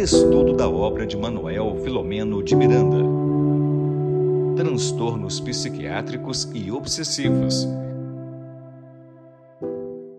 [0.00, 3.04] Estudo da obra de Manuel Filomeno de Miranda.
[4.56, 7.68] Transtornos psiquiátricos e obsessivos.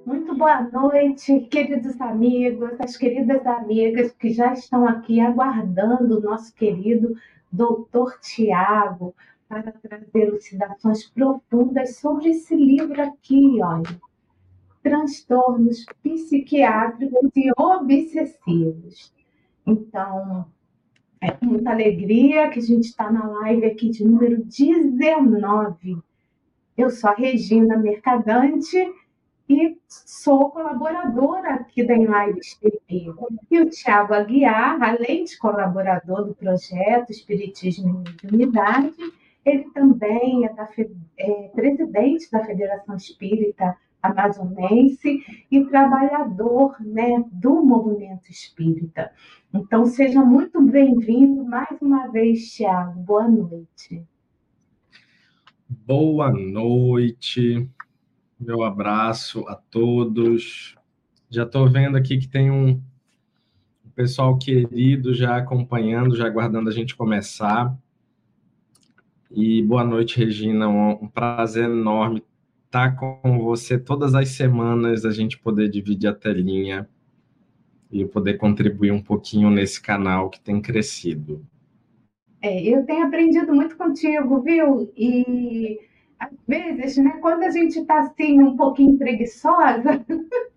[0.05, 6.53] Muito boa noite, queridos amigos, as queridas amigas que já estão aqui aguardando o nosso
[6.53, 7.15] querido
[7.51, 9.15] doutor Tiago
[9.49, 13.99] para trazer elucidações profundas sobre esse livro aqui, olha.
[14.83, 19.12] Transtornos psiquiátricos e obsessivos.
[19.66, 20.46] Então,
[21.20, 25.98] é com muita alegria que a gente está na live aqui de número 19.
[26.78, 28.78] Eu sou a Regina Mercadante
[29.48, 33.14] e sou colaboradora aqui da Enlive TV.
[33.52, 38.96] E o Tiago Aguiar, além de colaborador do projeto Espiritismo e Mediunidade,
[39.46, 40.68] ele também é, da,
[41.18, 49.12] é presidente da Federação Espírita amazonense e trabalhador né, do movimento espírita.
[49.54, 53.00] Então, seja muito bem-vindo mais uma vez, Tiago.
[53.02, 54.03] Boa noite.
[55.70, 57.70] Boa noite,
[58.40, 60.75] meu abraço a todos.
[61.30, 62.81] Já estou vendo aqui que tem um
[63.95, 67.78] pessoal querido já acompanhando, já aguardando a gente começar.
[69.30, 70.68] E boa noite, Regina.
[70.68, 72.22] Um prazer enorme
[72.72, 76.88] estar com você todas as semanas, a gente poder dividir a telinha
[77.91, 81.45] e poder contribuir um pouquinho nesse canal que tem crescido.
[82.41, 84.89] É, eu tenho aprendido muito contigo, viu?
[84.95, 85.81] E
[86.17, 90.06] às vezes, né, quando a gente está assim um pouquinho preguiçosa,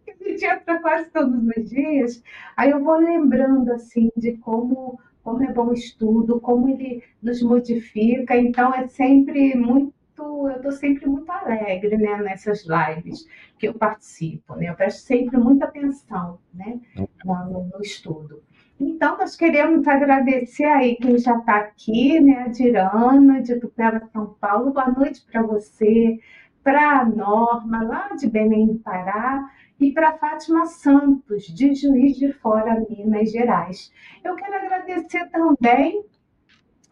[0.08, 2.22] a gente entra quase todos os dias,
[2.56, 7.42] aí eu vou lembrando assim de como como é bom o estudo, como ele nos
[7.42, 8.36] modifica.
[8.36, 13.26] Então é sempre muito eu estou sempre muito alegre né, nessas lives
[13.58, 14.70] que eu participo, né?
[14.70, 16.80] Eu presto sempre muita atenção né,
[17.24, 18.42] no, no estudo.
[18.78, 22.44] Então, nós queremos agradecer aí quem já está aqui, né?
[22.44, 24.72] A Dirana, de Tupela, São Paulo.
[24.72, 26.18] Boa noite para você,
[26.62, 32.32] para a Norma, lá de Belém do Pará, e para Fátima Santos, de Juiz de
[32.32, 33.92] Fora, Minas Gerais.
[34.24, 36.04] Eu quero agradecer também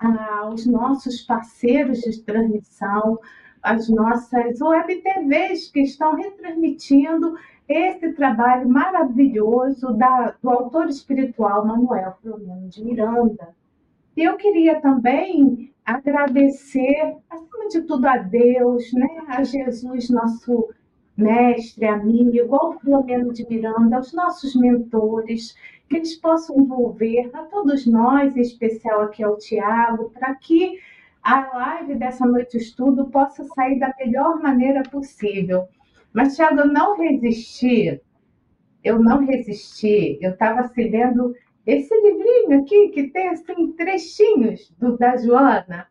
[0.02, 3.18] aos nossos parceiros de transmissão,
[3.62, 7.34] as nossas web TVs que estão retransmitindo
[7.68, 13.54] esse trabalho maravilhoso da, do autor espiritual Manuel Filomeno de Miranda.
[14.16, 20.68] E eu queria também agradecer, acima de tudo, a Deus, né, a Jesus, nosso
[21.16, 25.54] mestre, amigo, ao Filomeno de Miranda, aos nossos mentores,
[25.92, 30.78] que eles possam envolver a todos nós, em especial aqui ao Tiago, para que
[31.22, 35.69] a live dessa noite estudo possa sair da melhor maneira possível.
[36.10, 38.00] Mas, Tiago, eu não resisti,
[38.82, 41.34] eu não resisti, eu estava se lendo
[41.66, 45.88] esse livrinho aqui, que tem assim, trechinhos do, da Joana,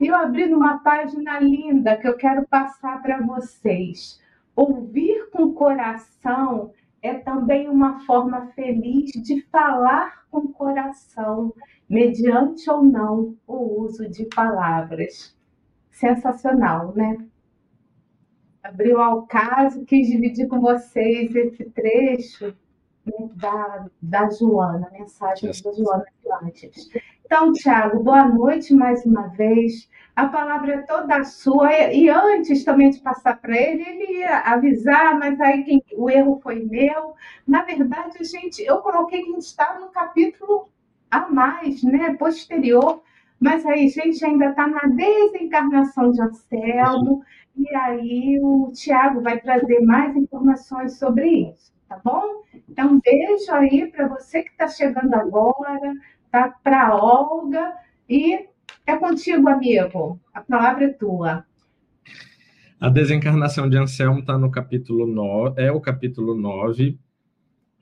[0.00, 4.20] e eu abri numa página linda que eu quero passar para vocês.
[4.56, 6.72] Ouvir com o coração
[7.04, 11.54] é também uma forma feliz de falar com o coração,
[11.86, 15.36] mediante ou não o uso de palavras.
[15.90, 17.18] Sensacional, né?
[18.62, 22.56] Abriu ao caso, quis dividir com vocês esse trecho
[23.04, 26.06] né, da, da Joana, mensagem da Joana
[26.42, 26.88] antes.
[27.24, 31.72] Então, Tiago, boa noite mais uma vez a palavra é toda sua.
[31.92, 36.38] E antes também de passar para ele, ele ia avisar, mas aí quem, o erro
[36.42, 37.14] foi meu.
[37.46, 40.68] Na verdade, gente, eu coloquei que a gente está no capítulo
[41.10, 43.02] a mais, né, posterior.
[43.40, 47.24] Mas aí, gente, ainda está na desencarnação de Anselmo,
[47.56, 52.42] e aí o Tiago vai trazer mais informações sobre isso, tá bom?
[52.68, 55.94] Então, beijo aí para você que está chegando agora,
[56.34, 56.48] tá?
[56.64, 57.74] Para Olga
[58.08, 58.48] e
[58.84, 60.20] é contigo, amigo.
[60.34, 61.44] A palavra é tua.
[62.80, 66.98] A desencarnação de Anselmo está no capítulo 9, é o capítulo 9,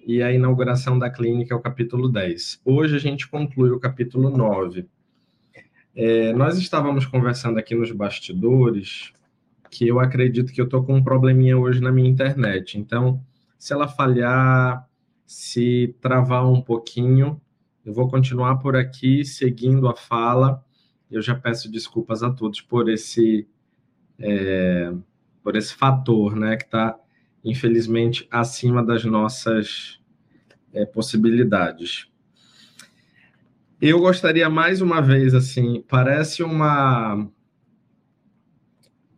[0.07, 2.61] e a inauguração da clínica é o capítulo 10.
[2.63, 4.87] Hoje a gente conclui o capítulo 9.
[5.97, 9.15] É, nós estávamos conversando aqui nos bastidores
[9.71, 12.79] que eu acredito que eu estou com um probleminha hoje na minha internet.
[12.79, 13.19] Então,
[13.59, 14.87] se ela falhar,
[15.27, 17.41] se travar um pouquinho,
[17.85, 20.65] eu vou continuar por aqui seguindo a fala
[21.13, 23.47] eu já peço desculpas a todos por esse
[24.19, 24.91] é,
[25.43, 26.99] por esse fator, né, que está
[27.45, 30.01] infelizmente acima das nossas
[30.73, 32.07] é, possibilidades.
[33.81, 37.29] Eu gostaria mais uma vez, assim, parece uma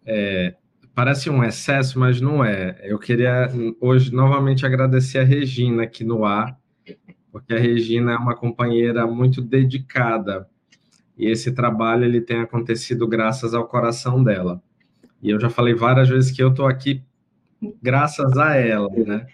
[0.04, 0.56] é,
[0.94, 2.80] parece um excesso, mas não é.
[2.82, 3.48] Eu queria
[3.80, 6.58] hoje novamente agradecer a Regina aqui no ar,
[7.34, 10.48] porque a Regina é uma companheira muito dedicada
[11.18, 14.62] e esse trabalho ele tem acontecido graças ao coração dela.
[15.20, 17.02] E eu já falei várias vezes que eu estou aqui
[17.82, 19.26] graças a ela, né?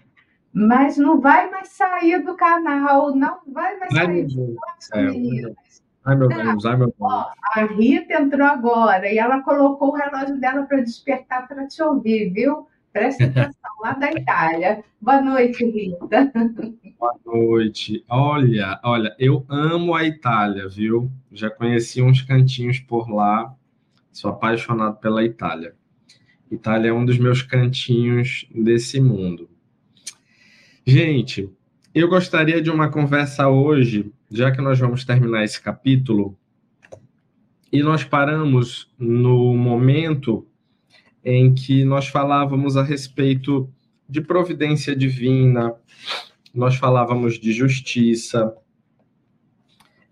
[0.51, 4.27] Mas não vai mais sair do canal, não vai mais Ai,
[4.79, 4.99] sair.
[4.99, 5.55] É, meninas.
[6.03, 7.13] Ai, meu Deus, ai, meu Deus.
[7.55, 12.31] A Rita entrou agora e ela colocou o relógio dela para despertar para te ouvir,
[12.33, 12.67] viu?
[12.93, 14.83] Presta atenção, lá da Itália.
[15.01, 16.33] Boa noite, Rita.
[16.99, 18.05] Boa noite.
[18.09, 21.11] Olha, olha, eu amo a Itália, viu?
[21.31, 23.55] Já conheci uns cantinhos por lá.
[24.11, 25.75] Sou apaixonado pela Itália.
[26.51, 29.49] Itália é um dos meus cantinhos desse mundo.
[30.85, 31.49] Gente,
[31.95, 36.37] eu gostaria de uma conversa hoje, já que nós vamos terminar esse capítulo,
[37.73, 40.45] e nós paramos no momento
[41.25, 43.69] em que nós falávamos a respeito
[44.09, 45.75] de providência divina,
[46.55, 48.55] nós falávamos de justiça.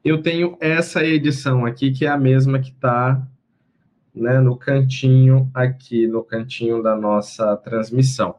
[0.04, 3.26] Eu tenho essa edição aqui, que é a mesma que está
[4.14, 8.36] né, no cantinho aqui, no cantinho da nossa transmissão.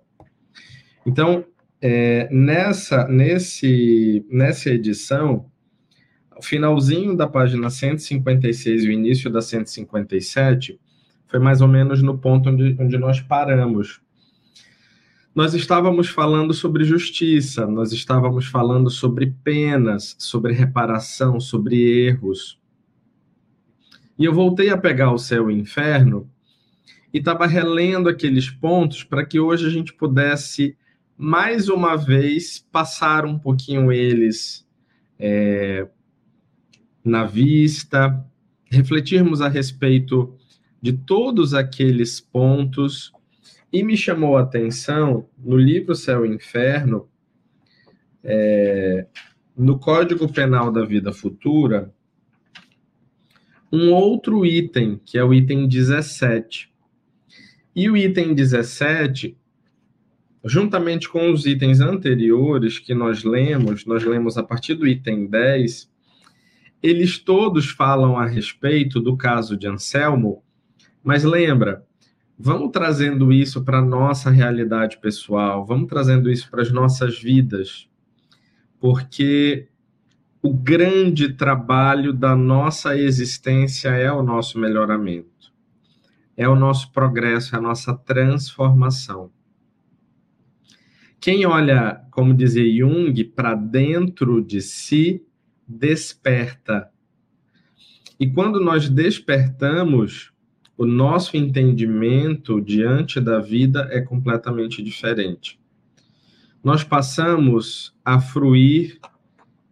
[1.05, 1.45] Então,
[1.81, 5.49] é, nessa, nesse, nessa edição,
[6.37, 10.79] o finalzinho da página 156 e o início da 157
[11.29, 14.01] foi mais ou menos no ponto onde, onde nós paramos.
[15.33, 22.59] Nós estávamos falando sobre justiça, nós estávamos falando sobre penas, sobre reparação, sobre erros.
[24.17, 26.29] E eu voltei a pegar o céu e o inferno
[27.13, 30.75] e estava relendo aqueles pontos para que hoje a gente pudesse,
[31.15, 34.67] mais uma vez, passar um pouquinho eles
[35.17, 35.87] é,
[37.03, 38.25] na vista,
[38.65, 40.35] refletirmos a respeito
[40.81, 43.11] de todos aqueles pontos.
[43.71, 47.07] E me chamou a atenção no livro Céu e Inferno,
[48.23, 49.05] é,
[49.55, 51.93] no Código Penal da Vida Futura,
[53.71, 56.71] um outro item, que é o item 17.
[57.75, 59.37] E o item 17,
[60.43, 65.89] juntamente com os itens anteriores que nós lemos, nós lemos a partir do item 10,
[66.81, 70.43] eles todos falam a respeito do caso de Anselmo,
[71.03, 71.85] mas lembra,
[72.37, 77.89] vamos trazendo isso para a nossa realidade pessoal, vamos trazendo isso para as nossas vidas,
[78.79, 79.67] porque
[80.41, 85.53] o grande trabalho da nossa existência é o nosso melhoramento,
[86.37, 89.31] é o nosso progresso, é a nossa transformação.
[91.19, 95.21] Quem olha, como dizia Jung, para dentro de si,
[95.67, 96.89] desperta.
[98.17, 100.28] E quando nós despertamos,
[100.79, 105.59] o nosso entendimento diante da vida é completamente diferente.
[106.63, 108.97] Nós passamos a fruir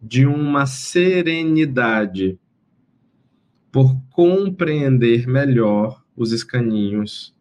[0.02, 2.38] de uma serenidade
[3.72, 7.34] por compreender melhor os escaninhos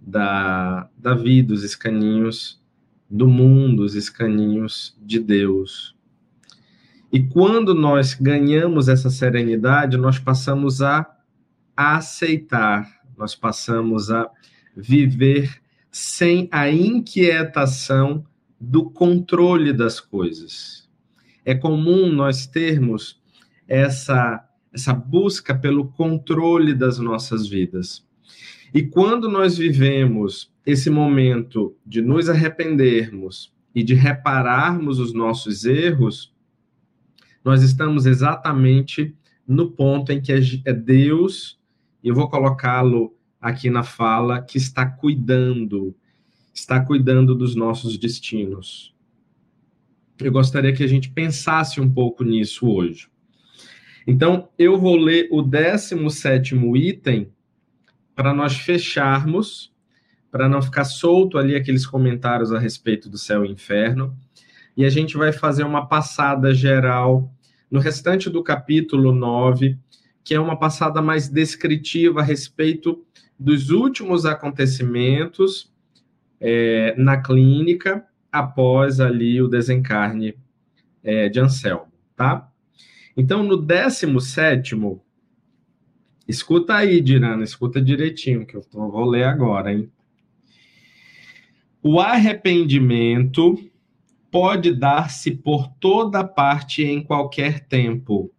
[0.00, 2.62] da, da vida, os escaninhos
[3.10, 5.94] do mundo, os escaninhos de Deus.
[7.12, 11.14] E quando nós ganhamos essa serenidade, nós passamos a
[11.76, 14.30] aceitar, nós passamos a
[14.76, 15.60] viver
[15.90, 18.24] sem a inquietação
[18.58, 20.88] do controle das coisas.
[21.44, 23.20] É comum nós termos
[23.68, 28.06] essa essa busca pelo controle das nossas vidas.
[28.72, 36.34] E quando nós vivemos esse momento de nos arrependermos e de repararmos os nossos erros,
[37.44, 39.14] nós estamos exatamente
[39.46, 40.32] no ponto em que
[40.64, 41.61] é Deus, e
[42.08, 45.94] eu vou colocá-lo aqui na fala, que está cuidando,
[46.54, 48.94] está cuidando dos nossos destinos.
[50.20, 53.08] Eu gostaria que a gente pensasse um pouco nisso hoje.
[54.06, 57.32] Então, eu vou ler o 17 item
[58.14, 59.72] para nós fecharmos,
[60.30, 64.16] para não ficar solto ali aqueles comentários a respeito do céu e inferno.
[64.76, 67.32] E a gente vai fazer uma passada geral
[67.70, 69.78] no restante do capítulo 9,
[70.24, 73.04] que é uma passada mais descritiva a respeito
[73.38, 75.72] dos últimos acontecimentos
[76.40, 80.34] é, na clínica após ali o desencarne
[81.02, 82.48] é, de Anselmo, tá?
[83.16, 84.76] Então, no 17,
[86.26, 89.90] escuta aí, Dirana, escuta direitinho, que eu tô, vou ler agora, hein?
[91.82, 93.58] O arrependimento
[94.30, 98.32] pode dar-se por toda parte em qualquer tempo.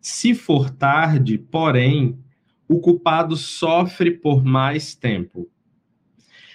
[0.00, 2.18] Se for tarde, porém,
[2.66, 5.50] o culpado sofre por mais tempo.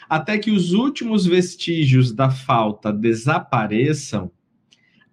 [0.09, 4.31] Até que os últimos vestígios da falta desapareçam,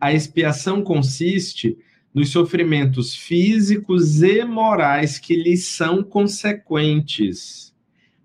[0.01, 1.77] a expiação consiste
[2.15, 7.75] nos sofrimentos físicos e morais que lhes são consequentes,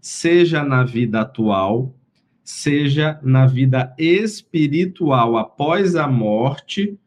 [0.01, 1.95] seja na vida atual,
[2.43, 6.97] seja na vida espiritual após a morte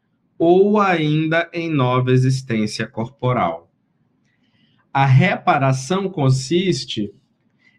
[0.43, 3.71] ou ainda em nova existência corporal.
[4.91, 7.13] A reparação consiste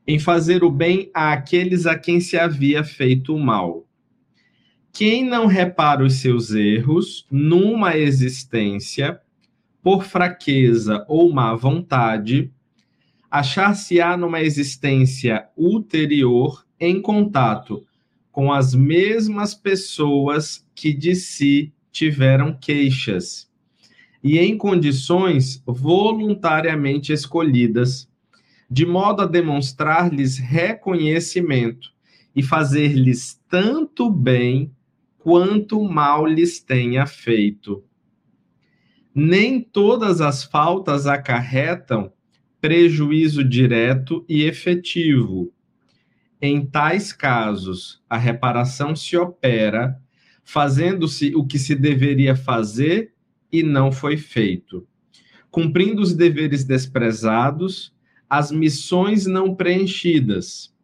[0.06, 3.84] em fazer o bem àqueles a quem se havia feito o mal.
[4.92, 9.20] Quem não repara os seus erros numa existência,
[9.82, 12.52] por fraqueza ou má vontade,
[13.28, 17.84] achar-se-á numa existência ulterior em contato
[18.30, 23.52] com as mesmas pessoas que de si tiveram queixas
[24.22, 28.08] e em condições voluntariamente escolhidas,
[28.70, 31.90] de modo a demonstrar-lhes reconhecimento
[32.34, 34.72] e fazer-lhes tanto bem
[35.18, 37.84] quanto mal lhes tenha feito.
[39.14, 42.12] Nem todas as faltas acarretam
[42.60, 45.52] prejuízo direto e efetivo.
[46.40, 50.01] Em tais casos, a reparação se opera
[50.42, 53.12] fazendo-se o que se deveria fazer
[53.50, 54.86] e não foi feito,
[55.50, 57.94] cumprindo os deveres desprezados,
[58.28, 60.74] as missões não preenchidas,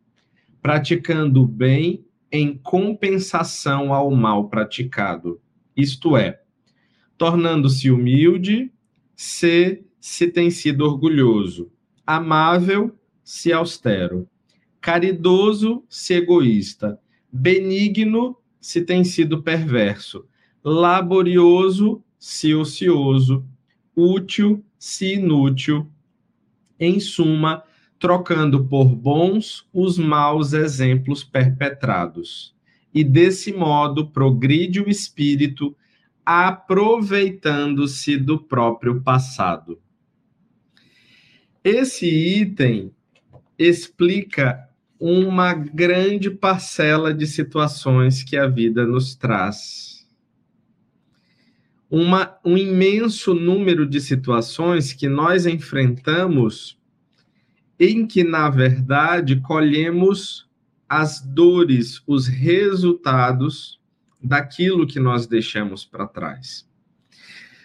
[0.61, 5.41] praticando o bem em compensação ao mal praticado,
[5.77, 6.41] isto é,
[7.17, 8.71] tornando-se humilde,
[9.17, 11.71] se se tem sido orgulhoso,
[12.07, 14.29] amável, se austero,
[14.81, 16.99] caridoso, se egoísta,
[17.31, 18.37] benigno,
[18.69, 20.27] se tem sido perverso,
[20.63, 23.43] laborioso, se ocioso,
[23.97, 25.91] útil, se inútil,
[26.79, 27.65] em suma,
[27.99, 32.55] trocando por bons os maus exemplos perpetrados.
[32.93, 35.75] E desse modo progride o espírito,
[36.23, 39.81] aproveitando-se do próprio passado.
[41.65, 42.93] Esse item
[43.59, 44.68] explica
[45.01, 50.07] uma grande parcela de situações que a vida nos traz.
[51.91, 56.79] Uma, um imenso número de situações que nós enfrentamos
[57.79, 60.49] em que, na verdade, colhemos
[60.89, 63.81] as dores, os resultados
[64.21, 66.69] daquilo que nós deixamos para trás.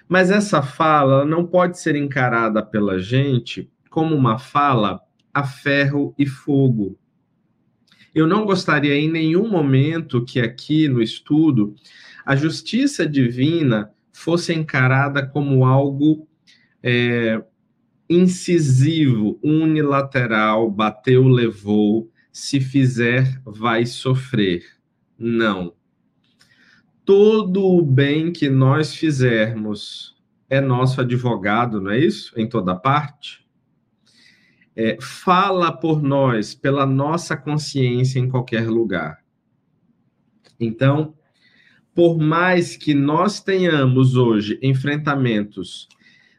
[0.08, 5.02] Mas essa fala não pode ser encarada pela gente como uma fala
[5.34, 6.98] a ferro e fogo
[8.14, 11.76] eu não gostaria em nenhum momento que aqui no estudo
[12.26, 16.28] a justiça divina fosse encarada como algo
[16.82, 17.44] é,
[18.10, 24.64] incisivo, unilateral, bateu, levou, se fizer, vai sofrer.
[25.18, 25.74] Não.
[27.04, 30.16] Todo o bem que nós fizermos
[30.50, 32.34] é nosso advogado, não é isso?
[32.40, 33.43] Em toda parte
[34.76, 39.24] é, fala por nós, pela nossa consciência em qualquer lugar.
[40.60, 41.14] Então,
[41.94, 45.88] por mais que nós tenhamos hoje enfrentamentos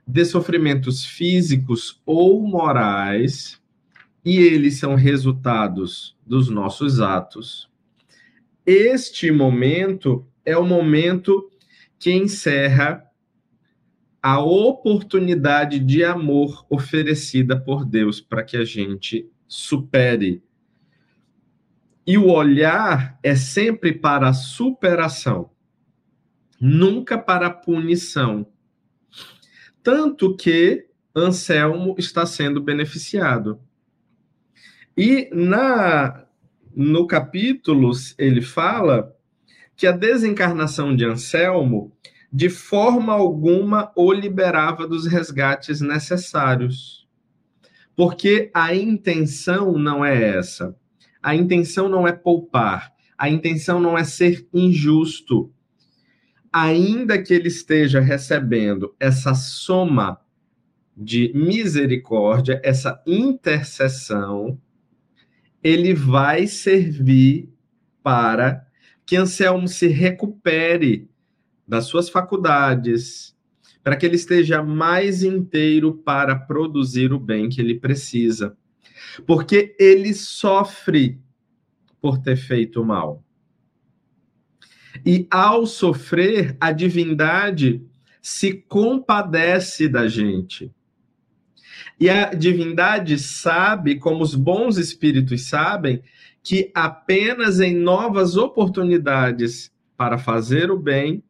[0.07, 3.61] de sofrimentos físicos ou morais,
[4.25, 7.71] e eles são resultados dos nossos atos,
[8.67, 11.51] este momento é o momento
[11.99, 13.05] que encerra
[14.25, 20.43] a oportunidade de amor oferecida por Deus para que a gente supere.
[22.07, 25.51] E o olhar é sempre para a superação,
[26.59, 28.47] nunca para a punição.
[29.83, 33.61] Tanto que Anselmo está sendo beneficiado.
[34.97, 36.25] E na
[36.75, 39.15] no capítulo ele fala
[39.77, 41.95] que a desencarnação de Anselmo
[42.35, 47.07] de forma alguma o liberava dos resgates necessários.
[47.95, 50.75] Porque a intenção não é essa.
[51.23, 52.93] A intenção não é poupar.
[53.17, 55.53] A intenção não é ser injusto.
[56.53, 60.21] Ainda que ele esteja recebendo essa soma
[60.97, 64.61] de misericórdia, essa intercessão,
[65.63, 67.49] ele vai servir
[68.03, 68.67] para
[69.07, 71.09] que Anselmo se recupere
[71.67, 73.35] das suas faculdades,
[73.83, 78.57] para que ele esteja mais inteiro para produzir o bem que ele precisa.
[79.27, 81.21] Porque ele sofre
[82.01, 83.23] por ter feito mal.
[85.05, 87.83] E ao sofrer, a divindade
[88.21, 90.73] se compadece da gente.
[92.01, 96.03] E a divindade sabe, como os bons espíritos sabem,
[96.43, 101.23] que apenas em novas oportunidades para fazer o bem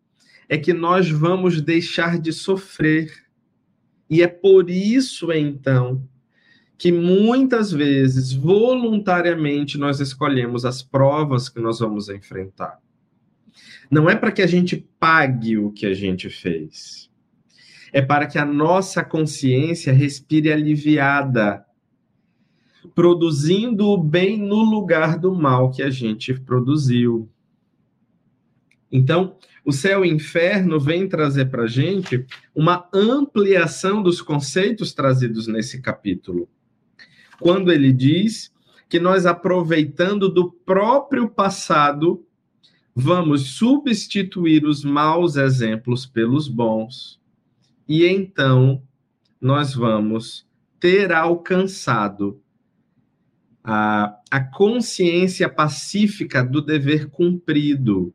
[0.48, 3.12] é que nós vamos deixar de sofrer.
[4.08, 6.06] E é por isso, então,
[6.76, 12.78] que muitas vezes, voluntariamente, nós escolhemos as provas que nós vamos enfrentar.
[13.90, 17.10] Não é para que a gente pague o que a gente fez.
[17.92, 21.64] É para que a nossa consciência respire aliviada,
[22.94, 27.28] produzindo o bem no lugar do mal que a gente produziu.
[28.90, 34.92] Então, o céu e o inferno vem trazer para a gente uma ampliação dos conceitos
[34.92, 36.48] trazidos nesse capítulo.
[37.40, 38.52] Quando ele diz
[38.88, 42.24] que nós, aproveitando do próprio passado,
[42.94, 47.20] vamos substituir os maus exemplos pelos bons,
[47.88, 48.82] e então
[49.40, 50.46] nós vamos
[50.78, 52.40] ter alcançado
[53.62, 58.14] a, a consciência pacífica do dever cumprido.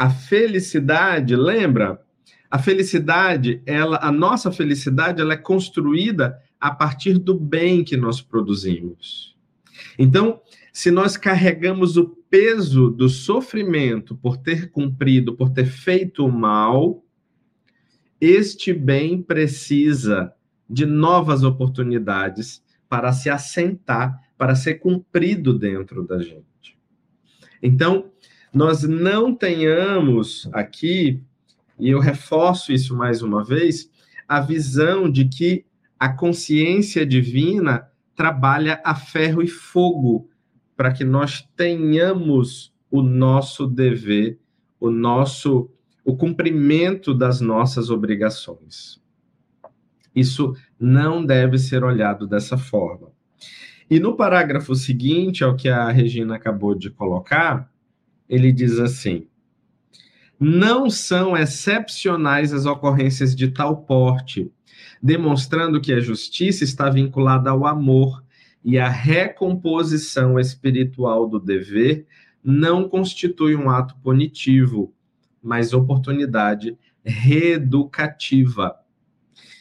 [0.00, 2.00] A felicidade, lembra?
[2.50, 8.22] A felicidade, ela, a nossa felicidade, ela é construída a partir do bem que nós
[8.22, 9.36] produzimos.
[9.98, 10.40] Então,
[10.72, 17.04] se nós carregamos o peso do sofrimento por ter cumprido, por ter feito o mal,
[18.18, 20.32] este bem precisa
[20.66, 26.78] de novas oportunidades para se assentar, para ser cumprido dentro da gente.
[27.62, 28.09] Então,
[28.52, 31.22] nós não tenhamos aqui,
[31.78, 33.90] e eu reforço isso mais uma vez,
[34.28, 35.64] a visão de que
[35.98, 40.28] a consciência divina trabalha a ferro e fogo
[40.76, 44.38] para que nós tenhamos o nosso dever,
[44.78, 45.70] o nosso
[46.04, 49.00] o cumprimento das nossas obrigações.
[50.14, 53.08] Isso não deve ser olhado dessa forma.
[53.88, 57.69] E no parágrafo seguinte, ao que a Regina acabou de colocar,
[58.30, 59.26] ele diz assim:
[60.38, 64.50] Não são excepcionais as ocorrências de tal porte,
[65.02, 68.22] demonstrando que a justiça está vinculada ao amor
[68.64, 72.06] e a recomposição espiritual do dever
[72.42, 74.94] não constitui um ato punitivo,
[75.42, 78.76] mas oportunidade reeducativa.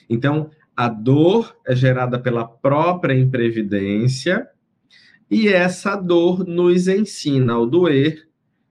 [0.09, 4.47] Então, a dor é gerada pela própria imprevidência
[5.29, 8.28] e essa dor nos ensina ao doer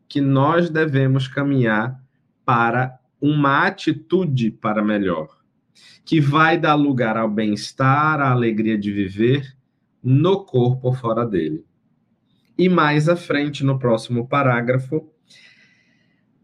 [0.08, 2.00] que nós devemos caminhar
[2.44, 5.28] para uma atitude para melhor,
[6.04, 9.56] que vai dar lugar ao bem-estar, à alegria de viver
[10.02, 11.64] no corpo ou fora dele.
[12.56, 15.08] E mais à frente, no próximo parágrafo,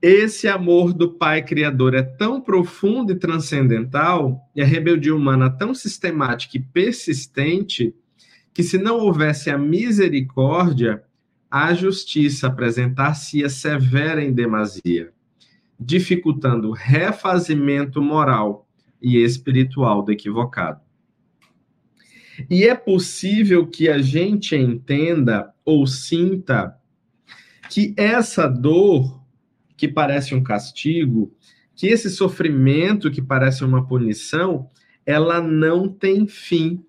[0.07, 5.74] esse amor do Pai Criador é tão profundo e transcendental, e a rebeldia humana tão
[5.74, 7.94] sistemática e persistente,
[8.53, 11.03] que se não houvesse a misericórdia,
[11.55, 15.12] a justiça apresentar-se-ia severa em demasia,
[15.79, 18.69] dificultando o refazimento moral
[19.01, 20.81] e espiritual do equivocado.
[22.51, 26.77] E é possível que a gente entenda ou sinta
[27.71, 29.23] que essa dor,
[29.77, 31.33] que parece um castigo,
[31.77, 34.69] que esse sofrimento, que parece uma punição,
[35.07, 36.85] ela não tem fim.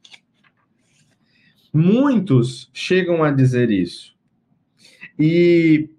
[1.71, 4.14] Muitos chegam a dizer isso.
[5.17, 5.89] E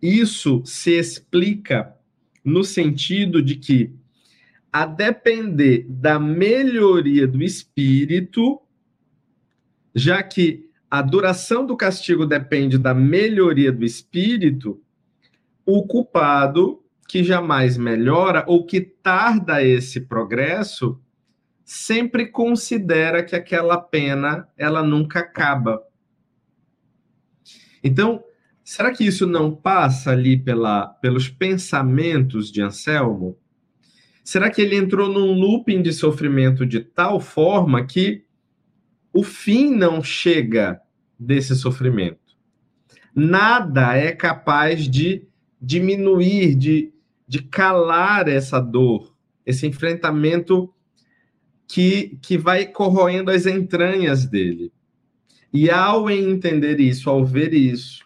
[0.00, 1.94] isso se explica
[2.44, 3.94] no sentido de que,
[4.72, 8.60] a depender da melhoria do espírito,
[9.94, 14.82] já que a duração do castigo depende da melhoria do espírito,
[15.64, 21.00] o culpado que jamais melhora ou que tarda esse progresso
[21.64, 25.82] sempre considera que aquela pena ela nunca acaba.
[27.82, 28.22] Então,
[28.64, 33.36] será que isso não passa ali pela, pelos pensamentos de Anselmo?
[34.24, 38.24] Será que ele entrou num looping de sofrimento de tal forma que
[39.12, 40.80] o fim não chega
[41.18, 42.18] desse sofrimento.
[43.14, 45.26] Nada é capaz de
[45.60, 46.92] diminuir, de,
[47.28, 50.72] de calar essa dor, esse enfrentamento
[51.68, 54.72] que, que vai corroendo as entranhas dele.
[55.52, 58.04] E ao entender isso, ao ver isso,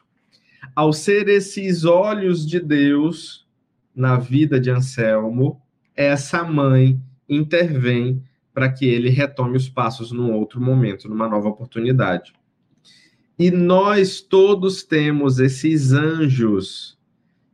[0.76, 3.46] ao ser esses olhos de Deus
[3.94, 5.58] na vida de Anselmo,
[5.96, 12.34] essa mãe intervém para que ele retome os passos num outro momento, numa nova oportunidade.
[13.38, 16.98] E nós todos temos esses anjos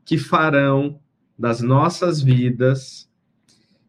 [0.05, 1.01] que farão
[1.39, 3.09] das nossas vidas,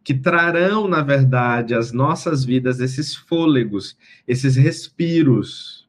[0.04, 5.83] que trarão, na verdade, às nossas vidas esses fôlegos, esses respiros.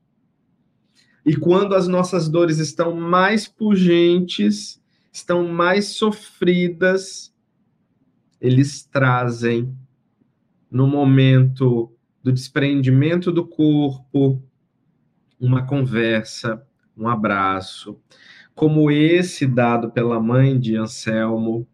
[1.24, 7.34] E quando as nossas dores estão mais pungentes, estão mais sofridas,
[8.40, 9.74] eles trazem
[10.70, 11.90] no momento
[12.22, 14.42] do desprendimento do corpo,
[15.40, 16.62] uma conversa,
[16.96, 17.98] um abraço,
[18.54, 21.66] como esse dado pela mãe de Anselmo,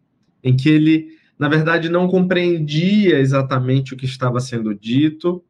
[0.43, 5.43] em que ele, na verdade, não compreendia exatamente o que estava sendo dito,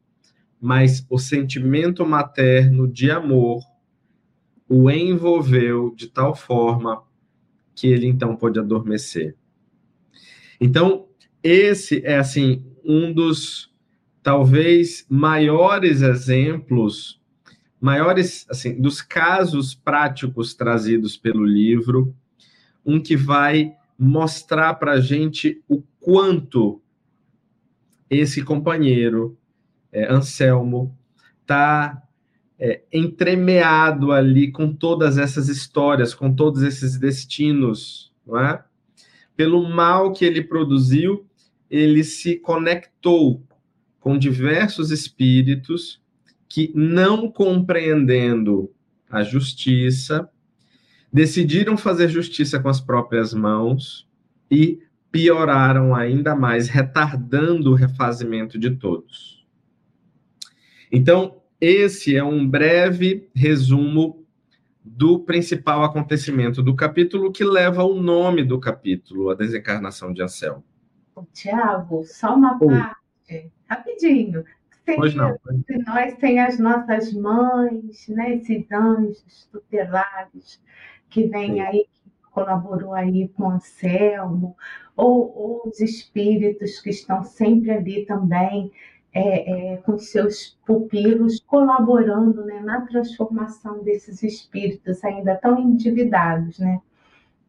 [0.60, 3.62] mas o sentimento materno de amor
[4.74, 7.02] o envolveu de tal forma
[7.74, 9.36] que ele então pôde adormecer.
[10.58, 11.08] Então,
[11.42, 13.70] esse é assim um dos
[14.22, 17.20] talvez maiores exemplos,
[17.78, 22.16] maiores assim dos casos práticos trazidos pelo livro,
[22.82, 26.80] um que vai mostrar para a gente o quanto
[28.08, 29.36] esse companheiro
[29.92, 30.96] é, Anselmo
[31.42, 32.02] está
[32.64, 38.64] é, entremeado ali com todas essas histórias, com todos esses destinos, não é?
[39.34, 41.26] Pelo mal que ele produziu,
[41.68, 43.42] ele se conectou
[43.98, 46.00] com diversos espíritos
[46.48, 48.70] que, não compreendendo
[49.10, 50.30] a justiça,
[51.12, 54.08] decidiram fazer justiça com as próprias mãos
[54.48, 54.78] e
[55.10, 59.44] pioraram ainda mais, retardando o refazimento de todos.
[60.92, 64.26] Então, esse é um breve resumo
[64.84, 70.64] do principal acontecimento do capítulo que leva o nome do capítulo, a desencarnação de Anselmo.
[71.32, 72.66] Tiago, só uma Oi.
[72.66, 74.44] parte, rapidinho.
[74.84, 75.38] Sem, pois não.
[75.86, 80.60] Nós tem as nossas mães, né, esses anjos tutelares
[81.08, 84.56] que vêm aí, que colaborou aí com Anselmo,
[84.96, 88.72] ou, ou os espíritos que estão sempre ali também
[89.14, 96.58] é, é, com seus pupilos, colaborando né, na transformação desses espíritos ainda tão endividados.
[96.58, 96.80] Né?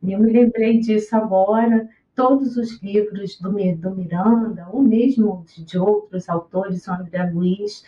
[0.02, 1.90] E eu me lembrei disso agora.
[2.14, 7.84] Todos os livros do, do Miranda, ou mesmo de outros autores, o André Luiz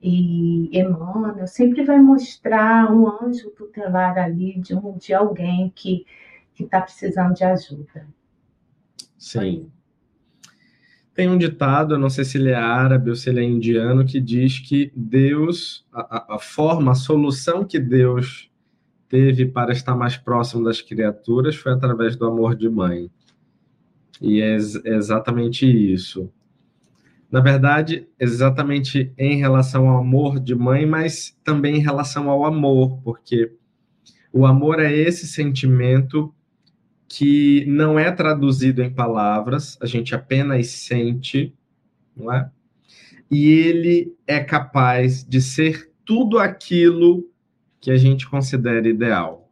[0.00, 6.06] e Emmanuel, sempre vai mostrar um anjo tutelar ali de, um, de alguém que
[6.58, 8.06] está precisando de ajuda.
[9.18, 9.70] Sim.
[11.16, 14.04] Tem um ditado, eu não sei se ele é árabe ou se ele é indiano,
[14.04, 18.50] que diz que Deus, a, a forma, a solução que Deus
[19.08, 23.10] teve para estar mais próximo das criaturas foi através do amor de mãe.
[24.20, 26.30] E é, é exatamente isso.
[27.32, 33.00] Na verdade, exatamente em relação ao amor de mãe, mas também em relação ao amor,
[33.02, 33.52] porque
[34.30, 36.30] o amor é esse sentimento
[37.08, 41.54] que não é traduzido em palavras, a gente apenas sente,
[42.16, 42.50] não é?
[43.30, 47.28] E ele é capaz de ser tudo aquilo
[47.80, 49.50] que a gente considera ideal.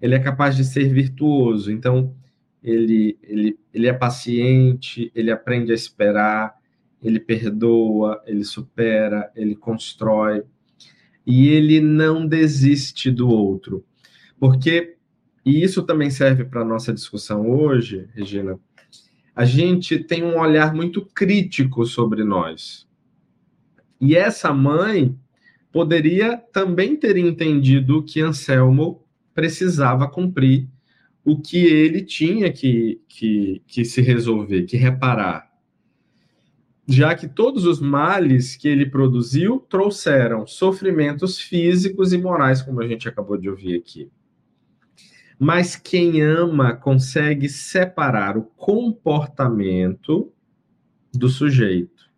[0.00, 2.14] Ele é capaz de ser virtuoso, então
[2.62, 6.54] ele, ele, ele é paciente, ele aprende a esperar,
[7.02, 10.42] ele perdoa, ele supera, ele constrói,
[11.26, 13.84] e ele não desiste do outro.
[14.38, 14.96] Porque
[15.44, 18.58] e isso também serve para a nossa discussão hoje, Regina.
[19.34, 22.86] A gente tem um olhar muito crítico sobre nós.
[24.00, 25.16] E essa mãe
[25.72, 30.68] poderia também ter entendido que Anselmo precisava cumprir
[31.24, 35.50] o que ele tinha que, que, que se resolver, que reparar.
[36.88, 42.88] Já que todos os males que ele produziu trouxeram sofrimentos físicos e morais, como a
[42.88, 44.10] gente acabou de ouvir aqui.
[45.42, 50.30] Mas quem ama consegue separar o comportamento
[51.14, 52.10] do sujeito.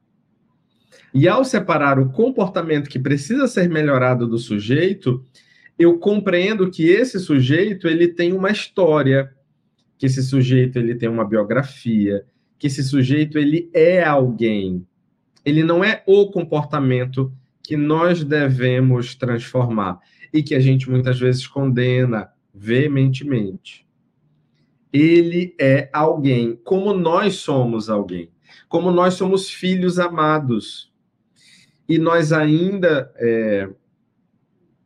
[1.15, 5.25] E ao separar o comportamento que precisa ser melhorado do sujeito,
[5.79, 9.33] eu compreendo que esse sujeito ele tem uma história,
[9.97, 12.25] que esse sujeito ele tem uma biografia,
[12.59, 14.85] que esse sujeito ele é alguém.
[15.45, 17.33] Ele não é o comportamento
[17.63, 20.01] que nós devemos transformar
[20.33, 23.87] e que a gente muitas vezes condena, veementemente.
[24.93, 28.31] Ele é alguém, como nós somos alguém,
[28.69, 30.93] como nós somos filhos amados.
[31.89, 33.69] E nós ainda é,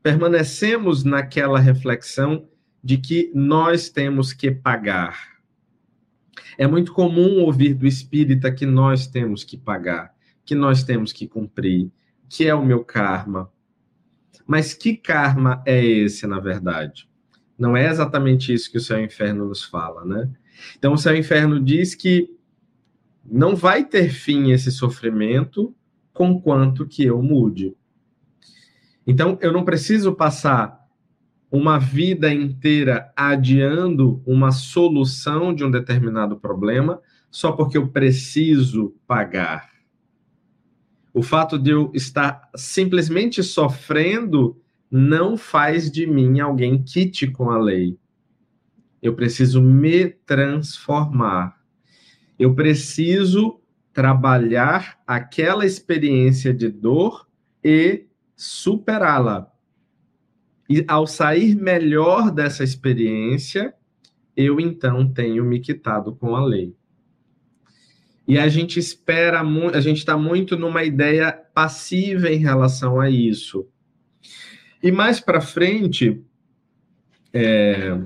[0.03, 2.49] permanecemos naquela reflexão
[2.83, 5.37] de que nós temos que pagar.
[6.57, 11.27] É muito comum ouvir do espírita que nós temos que pagar, que nós temos que
[11.27, 11.91] cumprir,
[12.29, 13.53] que é o meu karma.
[14.47, 17.09] Mas que karma é esse, na verdade?
[17.59, 20.31] Não é exatamente isso que o céu e o inferno nos fala, né?
[20.79, 22.31] Então, o céu e o inferno diz que
[23.25, 25.75] não vai ter fim esse sofrimento
[26.13, 27.75] com quanto que eu mude.
[29.07, 30.87] Então, eu não preciso passar
[31.51, 39.71] uma vida inteira adiando uma solução de um determinado problema só porque eu preciso pagar.
[41.13, 47.59] O fato de eu estar simplesmente sofrendo não faz de mim alguém quite com a
[47.59, 47.99] lei.
[49.03, 51.61] Eu preciso me transformar.
[52.39, 53.61] Eu preciso
[53.93, 57.27] trabalhar aquela experiência de dor
[57.63, 59.51] e superá-la.
[60.69, 63.75] E ao sair melhor dessa experiência,
[64.37, 66.75] eu então tenho me quitado com a lei.
[68.29, 73.09] E a gente espera muito, a gente está muito numa ideia passiva em relação a
[73.09, 73.69] isso.
[74.83, 76.21] E mais para frente,
[77.33, 77.99] é,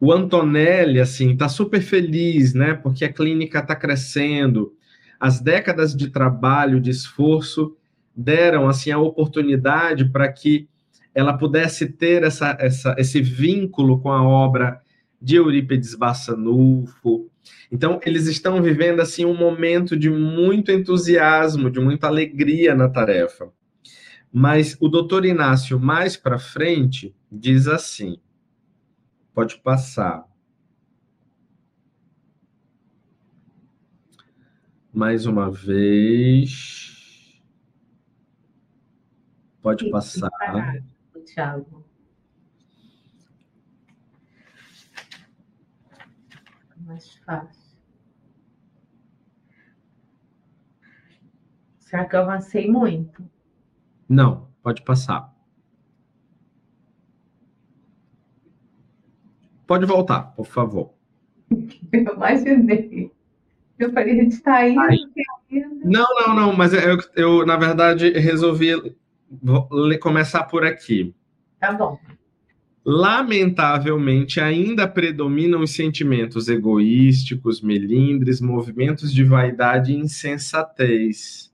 [0.00, 2.74] o Antonelli, assim, está super feliz, né?
[2.74, 4.74] Porque a clínica está crescendo.
[5.18, 7.76] As décadas de trabalho, de esforço,
[8.14, 10.68] deram, assim, a oportunidade para que
[11.14, 14.80] ela pudesse ter essa, essa, esse vínculo com a obra
[15.20, 17.30] de Eurípides Bassanufo.
[17.70, 23.50] Então, eles estão vivendo assim um momento de muito entusiasmo, de muita alegria na tarefa.
[24.36, 28.20] Mas o doutor Inácio, mais para frente, diz assim:
[29.32, 30.28] pode passar.
[34.92, 37.40] Mais uma vez.
[39.62, 40.82] Pode passar.
[41.24, 41.86] Tiago.
[46.80, 47.78] Mais fácil.
[51.78, 53.33] Será que eu avancei muito?
[54.08, 55.32] Não, pode passar.
[59.66, 60.92] Pode voltar, por favor.
[61.92, 63.10] Eu imaginei.
[63.78, 64.78] Eu falei, a gente está indo.
[65.84, 68.72] Não, não, não, mas eu, eu, na verdade, resolvi
[70.00, 71.14] começar por aqui.
[71.58, 71.98] Tá bom.
[72.84, 81.53] Lamentavelmente, ainda predominam os sentimentos egoísticos, melindres, movimentos de vaidade e insensatez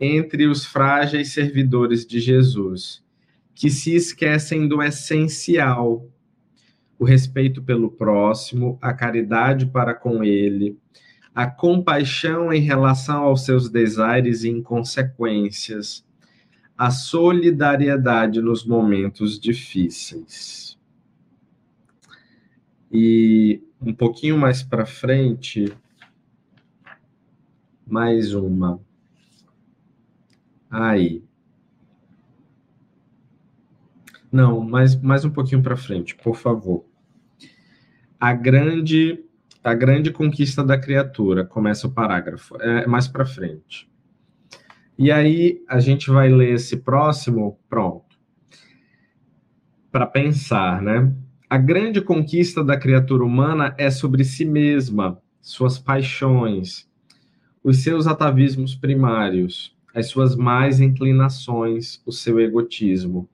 [0.00, 3.02] entre os frágeis servidores de Jesus,
[3.54, 6.08] que se esquecem do essencial,
[6.98, 10.78] o respeito pelo próximo, a caridade para com ele,
[11.34, 16.04] a compaixão em relação aos seus desaires e inconsequências,
[16.76, 20.78] a solidariedade nos momentos difíceis.
[22.90, 25.72] E um pouquinho mais para frente,
[27.86, 28.80] mais uma.
[30.72, 31.22] Aí.
[34.32, 36.86] Não, mais, mais um pouquinho para frente, por favor.
[38.18, 39.22] A grande
[39.62, 43.88] a grande conquista da criatura, começa o parágrafo, é mais para frente.
[44.98, 48.18] E aí a gente vai ler esse próximo, pronto.
[49.90, 51.14] Para pensar, né?
[51.48, 56.90] A grande conquista da criatura humana é sobre si mesma, suas paixões,
[57.62, 63.28] os seus atavismos primários, as suas mais inclinações, o seu egotismo.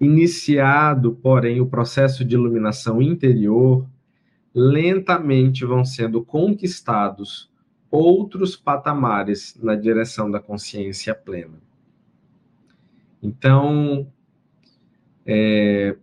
[0.00, 3.86] Iniciado, porém, o processo de iluminação interior,
[4.54, 7.50] lentamente vão sendo conquistados
[7.90, 11.60] outros patamares na direção da consciência plena.
[13.22, 14.10] Então,
[15.24, 15.96] é,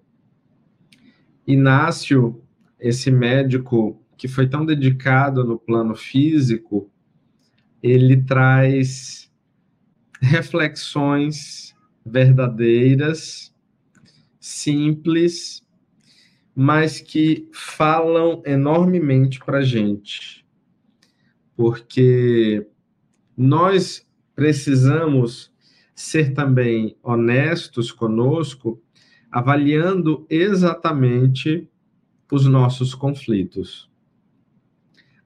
[1.45, 2.41] Inácio,
[2.79, 6.89] esse médico que foi tão dedicado no plano físico,
[7.81, 9.28] ele traz
[10.21, 13.53] reflexões verdadeiras,
[14.39, 15.61] simples,
[16.55, 20.39] mas que falam enormemente para a gente
[21.59, 22.65] porque
[23.35, 25.51] nós precisamos
[25.93, 28.81] ser também honestos conosco,
[29.29, 31.69] avaliando exatamente
[32.31, 33.91] os nossos conflitos.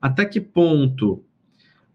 [0.02, 1.24] Até que ponto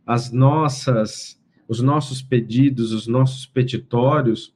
[0.07, 4.55] as nossas os nossos pedidos, os nossos petitórios,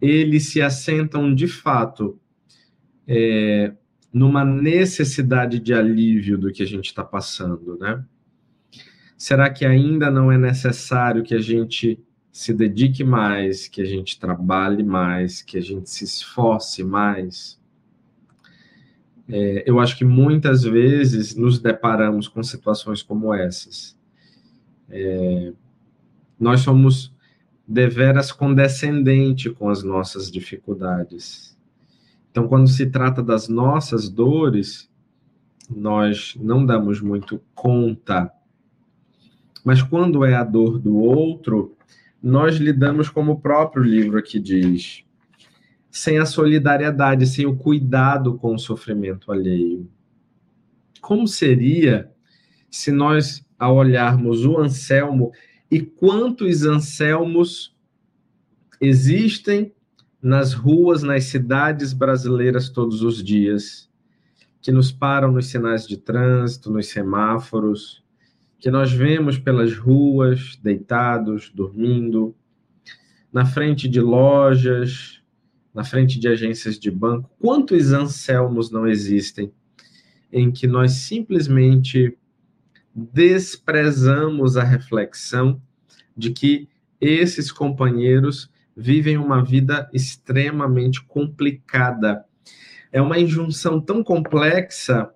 [0.00, 2.18] eles se assentam de fato
[3.06, 3.72] é,
[4.12, 8.02] numa necessidade de alívio do que a gente está passando, né?
[9.16, 14.18] Será que ainda não é necessário que a gente se dedique mais, que a gente
[14.18, 17.60] trabalhe mais, que a gente se esforce mais?
[19.28, 23.96] É, eu acho que muitas vezes nos deparamos com situações como essas.
[24.90, 25.52] É,
[26.42, 27.14] nós somos
[27.66, 31.56] deveras condescendente com as nossas dificuldades.
[32.30, 34.90] Então, quando se trata das nossas dores,
[35.70, 38.32] nós não damos muito conta
[39.64, 41.76] mas quando é a dor do outro,
[42.22, 45.04] nós lidamos como o próprio livro aqui diz.
[45.94, 49.86] sem a solidariedade, sem o cuidado com o sofrimento alheio.
[51.02, 52.10] Como seria
[52.70, 55.32] se nós, ao olharmos o Anselmo
[55.72, 57.74] e quantos Anselmos
[58.78, 59.72] existem
[60.20, 63.90] nas ruas, nas cidades brasileiras todos os dias,
[64.60, 68.04] que nos param nos sinais de trânsito, nos semáforos,
[68.58, 72.34] que nós vemos pelas ruas, deitados, dormindo,
[73.32, 75.22] na frente de lojas,
[75.72, 77.30] na frente de agências de banco.
[77.40, 79.50] Quantos Anselmos não existem
[80.30, 82.14] em que nós simplesmente
[82.94, 85.60] desprezamos a reflexão
[86.16, 86.68] de que
[87.00, 92.24] esses companheiros vivem uma vida extremamente complicada.
[92.90, 95.10] É uma injunção tão complexa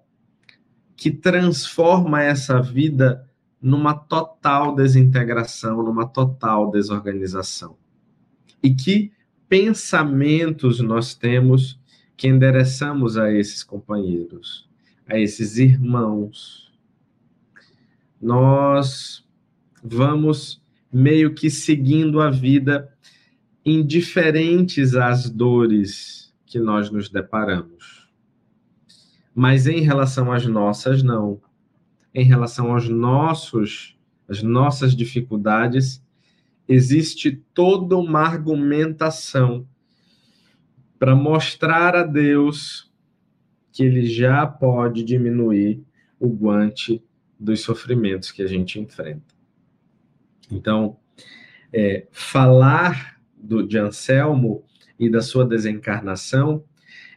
[0.96, 3.28] que transforma essa vida
[3.60, 7.76] numa total desintegração, numa total desorganização.
[8.62, 9.12] E que
[9.48, 11.78] pensamentos nós temos
[12.16, 14.68] que endereçamos a esses companheiros,
[15.06, 16.65] a esses irmãos.
[18.20, 19.26] Nós
[19.82, 22.92] vamos meio que seguindo a vida
[23.64, 28.08] indiferentes às dores que nós nos deparamos.
[29.34, 31.40] Mas em relação às nossas, não.
[32.14, 33.98] Em relação aos nossos,
[34.28, 36.02] as nossas dificuldades,
[36.66, 39.66] existe toda uma argumentação
[40.98, 42.90] para mostrar a Deus
[43.70, 45.84] que ele já pode diminuir
[46.18, 47.02] o guante
[47.38, 49.34] dos sofrimentos que a gente enfrenta.
[50.50, 50.96] Então,
[51.72, 54.64] é, falar do, de Anselmo
[54.98, 56.64] e da sua desencarnação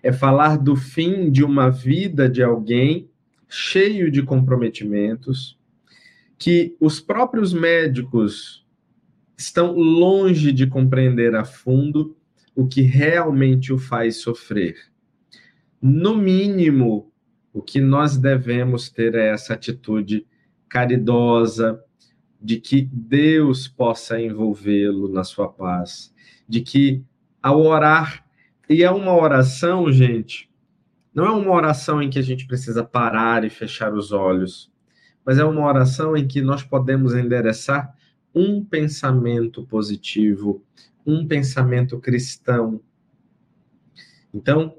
[0.02, 3.10] é falar do fim de uma vida de alguém
[3.48, 5.58] cheio de comprometimentos,
[6.38, 8.66] que os próprios médicos
[9.38, 12.16] estão longe de compreender a fundo
[12.56, 14.76] o que realmente o faz sofrer.
[15.82, 17.09] No mínimo,
[17.60, 20.26] o que nós devemos ter é essa atitude
[20.70, 21.84] caridosa,
[22.42, 26.16] de que Deus possa envolvê-lo na sua paz,
[26.48, 27.04] de que
[27.44, 28.26] ao orar,
[28.70, 30.50] e é uma oração, gente,
[31.14, 34.72] não é uma oração em que a gente precisa parar e fechar os olhos,
[35.26, 37.94] mas é uma oração em que nós podemos endereçar
[38.34, 40.64] um pensamento positivo,
[41.06, 42.80] um pensamento cristão.
[44.34, 44.78] Então,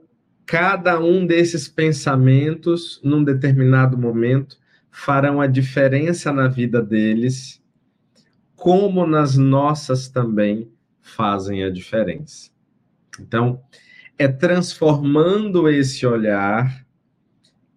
[0.51, 4.59] cada um desses pensamentos, num determinado momento,
[4.91, 7.63] farão a diferença na vida deles,
[8.57, 10.69] como nas nossas também
[11.01, 12.51] fazem a diferença.
[13.21, 13.63] Então,
[14.19, 16.85] é transformando esse olhar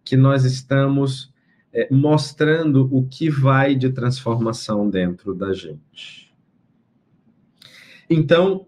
[0.04, 1.32] que nós estamos
[1.72, 6.34] é, mostrando o que vai de transformação dentro da gente.
[8.10, 8.66] Então,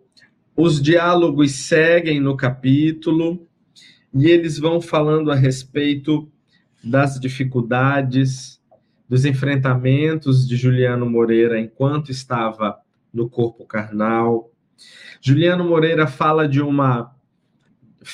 [0.55, 3.47] os diálogos seguem no capítulo
[4.15, 6.31] e eles vão falando a respeito
[6.81, 8.61] das dificuldades,
[9.09, 12.79] dos enfrentamentos de Juliano Moreira enquanto estava
[13.13, 14.49] no corpo carnal.
[15.21, 17.13] Juliano Moreira fala de uma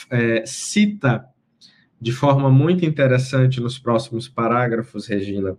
[0.09, 1.25] é, cita
[1.99, 5.55] de forma muito interessante nos próximos parágrafos, Regina,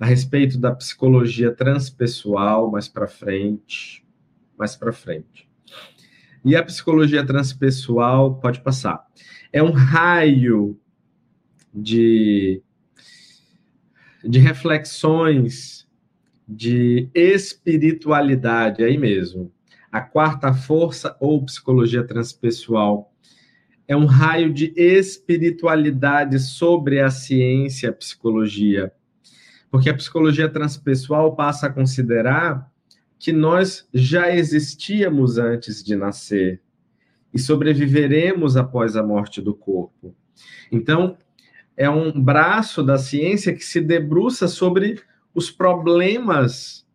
[0.00, 4.02] a respeito da psicologia transpessoal, mais para frente,
[4.58, 5.46] mais para frente.
[6.44, 9.06] E a psicologia transpessoal, pode passar,
[9.52, 10.78] é um raio
[11.72, 12.62] de,
[14.24, 15.86] de reflexões
[16.48, 19.52] de espiritualidade, aí mesmo.
[19.90, 23.12] A quarta força ou psicologia transpessoal
[23.86, 28.92] é um raio de espiritualidade sobre a ciência a psicologia.
[29.70, 32.70] Porque a psicologia transpessoal passa a considerar
[33.18, 36.60] que nós já existíamos antes de nascer
[37.32, 40.14] e sobreviveremos após a morte do corpo.
[40.70, 41.16] Então,
[41.76, 45.00] é um braço da ciência que se debruça sobre
[45.34, 46.86] os problemas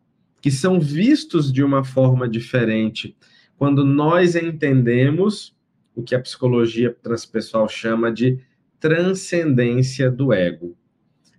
[0.42, 3.18] que são vistos de uma forma diferente
[3.58, 5.56] quando nós entendemos
[5.96, 8.40] o que a psicologia transpessoal chama de
[8.80, 10.78] transcendência do ego.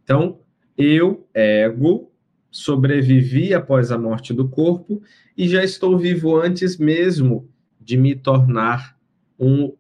[0.03, 0.41] Então,
[0.77, 2.11] eu, ego,
[2.51, 5.01] sobrevivi após a morte do corpo
[5.37, 7.49] e já estou vivo antes mesmo
[7.81, 8.98] de me tornar
[9.39, 9.77] um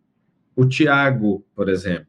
[0.54, 2.06] o Tiago, por exemplo.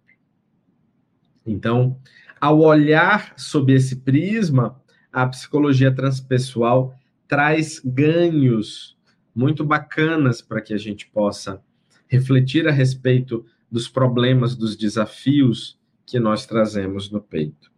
[1.45, 1.99] Então,
[2.39, 4.81] ao olhar sob esse prisma,
[5.11, 6.95] a psicologia transpessoal
[7.27, 8.97] traz ganhos
[9.35, 11.61] muito bacanas para que a gente possa
[12.07, 17.71] refletir a respeito dos problemas, dos desafios que nós trazemos no peito.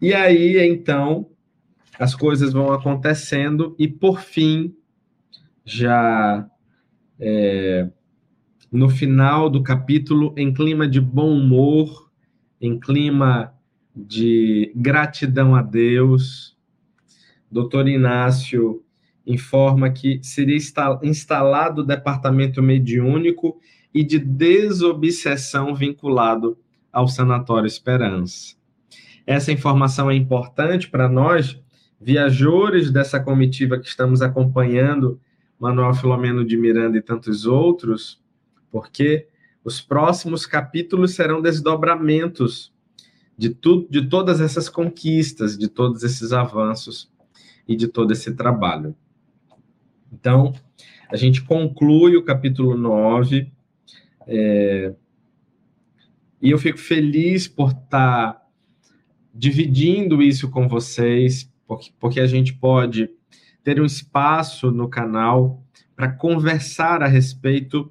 [0.00, 1.28] E aí, então,
[1.98, 4.76] as coisas vão acontecendo e, por fim,
[5.64, 6.48] já
[7.18, 7.90] é,
[8.70, 12.10] no final do capítulo em clima de bom humor,
[12.60, 13.52] em clima
[13.94, 16.56] de gratidão a Deus.
[17.50, 18.82] Doutor Inácio
[19.26, 20.58] informa que seria
[21.02, 23.58] instalado o departamento mediúnico
[23.92, 26.58] e de desobsessão vinculado
[26.92, 28.54] ao Sanatório Esperança.
[29.26, 31.60] Essa informação é importante para nós,
[32.00, 35.20] viajores dessa comitiva que estamos acompanhando,
[35.58, 38.22] Manuel Filomeno de Miranda e tantos outros,
[38.76, 39.26] porque
[39.64, 42.70] os próximos capítulos serão desdobramentos
[43.38, 47.10] de, tu, de todas essas conquistas, de todos esses avanços
[47.66, 48.94] e de todo esse trabalho.
[50.12, 50.52] Então,
[51.08, 53.50] a gente conclui o capítulo 9,
[54.26, 54.92] é,
[56.42, 58.46] e eu fico feliz por estar tá
[59.32, 63.08] dividindo isso com vocês, porque, porque a gente pode
[63.64, 65.64] ter um espaço no canal
[65.96, 67.90] para conversar a respeito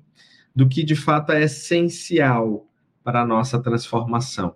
[0.55, 2.67] do que de fato é essencial
[3.03, 4.55] para a nossa transformação.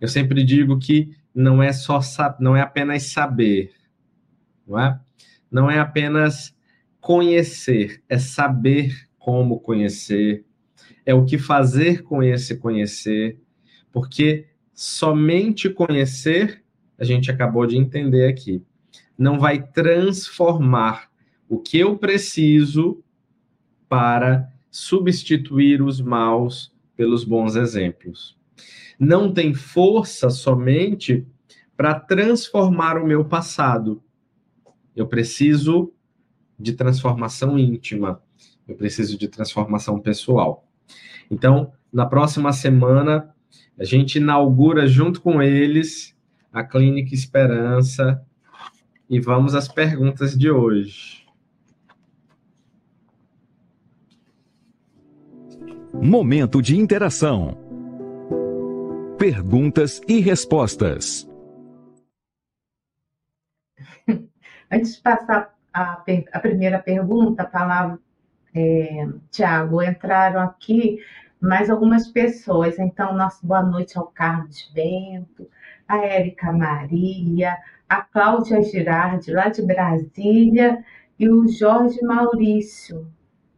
[0.00, 2.00] Eu sempre digo que não é só
[2.38, 3.72] não é apenas saber,
[4.66, 5.00] não é?
[5.50, 6.54] Não é apenas
[7.00, 10.44] conhecer, é saber como conhecer,
[11.04, 13.40] é o que fazer com esse conhecer,
[13.90, 16.62] porque somente conhecer,
[16.98, 18.62] a gente acabou de entender aqui,
[19.16, 21.10] não vai transformar
[21.48, 23.02] o que eu preciso
[23.88, 28.38] para substituir os maus pelos bons exemplos.
[28.98, 31.26] Não tem força somente
[31.76, 34.02] para transformar o meu passado.
[34.94, 35.92] Eu preciso
[36.58, 38.22] de transformação íntima.
[38.68, 40.68] Eu preciso de transformação pessoal.
[41.30, 43.34] Então, na próxima semana,
[43.78, 46.14] a gente inaugura junto com eles
[46.52, 48.22] a Clínica Esperança
[49.08, 51.26] e vamos às perguntas de hoje.
[56.02, 57.58] Momento de interação.
[59.18, 61.28] Perguntas e respostas.
[64.72, 67.98] Antes de passar a, a primeira pergunta, a palavra,
[68.54, 70.98] é, Tiago, entraram aqui
[71.38, 72.78] mais algumas pessoas.
[72.78, 75.46] Então, nosso boa noite ao Carlos Bento,
[75.86, 80.82] a Érica Maria, a Cláudia Girardi, lá de Brasília,
[81.18, 83.06] e o Jorge Maurício,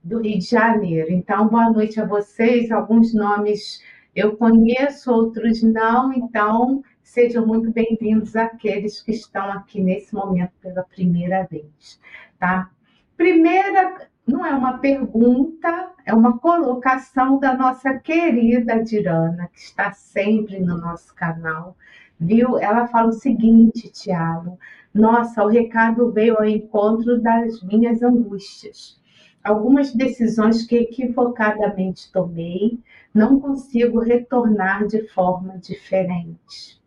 [0.03, 1.13] do Rio de Janeiro.
[1.13, 2.71] Então, boa noite a vocês.
[2.71, 3.83] Alguns nomes
[4.15, 10.83] eu conheço, outros não, então sejam muito bem-vindos aqueles que estão aqui nesse momento pela
[10.83, 12.01] primeira vez,
[12.39, 12.71] tá?
[13.17, 20.61] Primeira, não é uma pergunta, é uma colocação da nossa querida Dirana, que está sempre
[20.61, 21.77] no nosso canal
[22.23, 22.59] viu?
[22.59, 24.59] Ela fala o seguinte, Tiago:
[24.95, 29.01] Nossa, o recado veio ao encontro das minhas angústias.
[29.43, 32.79] Algumas decisões que equivocadamente tomei,
[33.13, 36.81] não consigo retornar de forma diferente.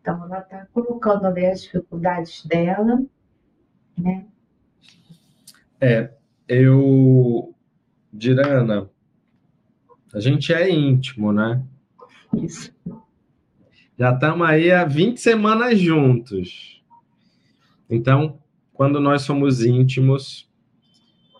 [0.00, 3.02] Então, ela está colocando ali as dificuldades dela,
[3.98, 4.26] né?
[5.80, 6.10] É,
[6.46, 7.54] eu,
[8.12, 8.88] Dirana,
[10.14, 11.62] a gente é íntimo, né?
[12.34, 12.74] Isso.
[13.98, 16.82] Já estamos aí há 20 semanas juntos.
[17.88, 18.38] Então,
[18.72, 20.48] quando nós somos íntimos,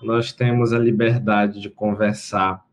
[0.02, 2.64] nós temos a liberdade de conversar,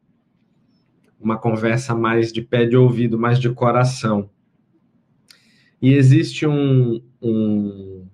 [1.20, 4.30] uma conversa mais de pé de ouvido, mais de coração.
[5.82, 8.08] E existe um, um,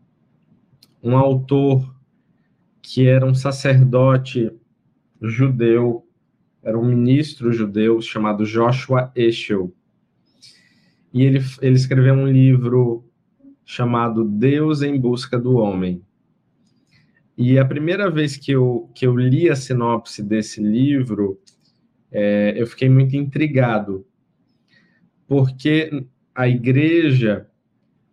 [1.01, 1.95] um autor
[2.81, 4.51] que era um sacerdote
[5.21, 6.07] judeu,
[6.63, 9.73] era um ministro judeu chamado Joshua Heschel
[11.13, 13.03] e ele, ele escreveu um livro
[13.65, 16.03] chamado Deus em Busca do Homem.
[17.41, 21.39] E a primeira vez que eu, que eu li a sinopse desse livro,
[22.11, 24.05] é, eu fiquei muito intrigado,
[25.25, 27.47] porque a igreja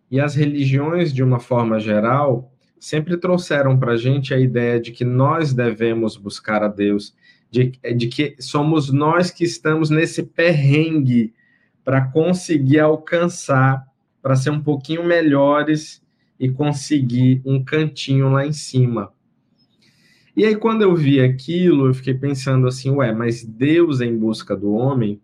[0.09, 4.93] e as religiões, de uma forma geral, sempre trouxeram para a gente a ideia de
[4.93, 7.13] que nós devemos buscar a Deus,
[7.51, 11.33] de, de que somos nós que estamos nesse perrengue
[11.83, 13.85] para conseguir alcançar,
[14.21, 16.01] para ser um pouquinho melhores
[16.39, 19.16] e conseguir um cantinho lá em cima.
[20.37, 24.17] E aí, quando eu vi aquilo, eu fiquei pensando assim, ué, mas Deus é em
[24.17, 25.19] busca do homem?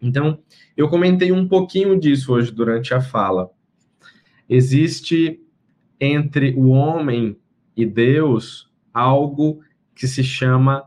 [0.00, 0.38] Então,
[0.76, 3.50] eu comentei um pouquinho disso hoje durante a fala.
[4.48, 5.40] Existe
[5.98, 7.36] entre o homem
[7.74, 9.60] e Deus algo
[9.94, 10.86] que se chama,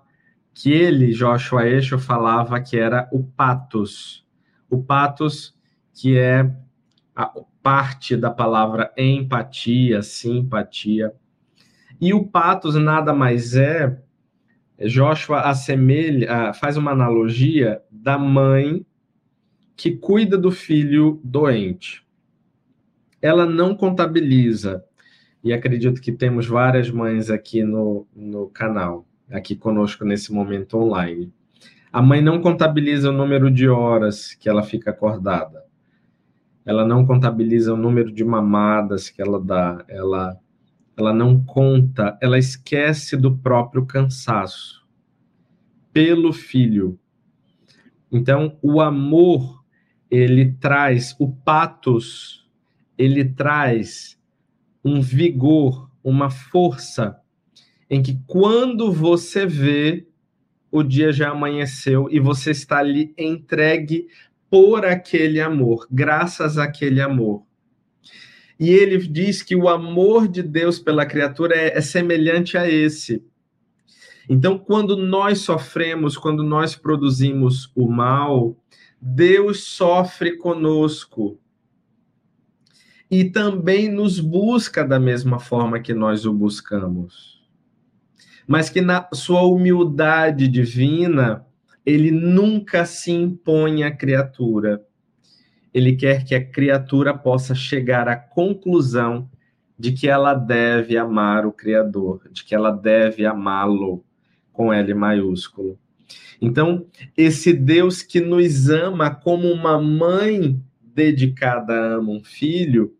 [0.53, 4.23] que ele, Joshua Eixo, falava que era o patos
[4.73, 5.55] o patos,
[5.93, 6.51] que é
[7.15, 7.31] a
[7.61, 11.13] parte da palavra empatia, simpatia.
[12.03, 13.97] E o patos nada mais é,
[14.77, 18.85] Joshua assemelha, faz uma analogia da mãe
[19.73, 22.05] que cuida do filho doente.
[23.21, 24.83] Ela não contabiliza,
[25.41, 31.31] e acredito que temos várias mães aqui no, no canal, aqui conosco nesse momento online.
[31.89, 35.63] A mãe não contabiliza o número de horas que ela fica acordada.
[36.65, 39.85] Ela não contabiliza o número de mamadas que ela dá.
[39.87, 40.37] Ela
[40.97, 44.85] ela não conta, ela esquece do próprio cansaço
[45.91, 46.99] pelo filho.
[48.11, 49.63] Então, o amor,
[50.09, 52.47] ele traz o patos,
[52.97, 54.19] ele traz
[54.83, 57.19] um vigor, uma força
[57.89, 60.07] em que quando você vê
[60.71, 64.07] o dia já amanheceu e você está ali entregue
[64.49, 67.43] por aquele amor, graças àquele amor.
[68.59, 73.23] E ele diz que o amor de Deus pela criatura é, é semelhante a esse.
[74.29, 78.55] Então, quando nós sofremos, quando nós produzimos o mal,
[79.01, 81.37] Deus sofre conosco.
[83.11, 87.43] E também nos busca da mesma forma que nós o buscamos.
[88.47, 91.45] Mas que na sua humildade divina,
[91.85, 94.81] ele nunca se impõe à criatura
[95.73, 99.29] ele quer que a criatura possa chegar à conclusão
[99.77, 104.03] de que ela deve amar o Criador, de que ela deve amá-lo
[104.51, 105.79] com L maiúsculo.
[106.39, 106.85] Então,
[107.17, 112.93] esse Deus que nos ama como uma mãe dedicada ama um filho,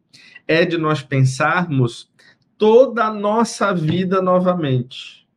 [0.48, 2.12] é de nós pensarmos
[2.58, 5.28] toda a nossa vida novamente.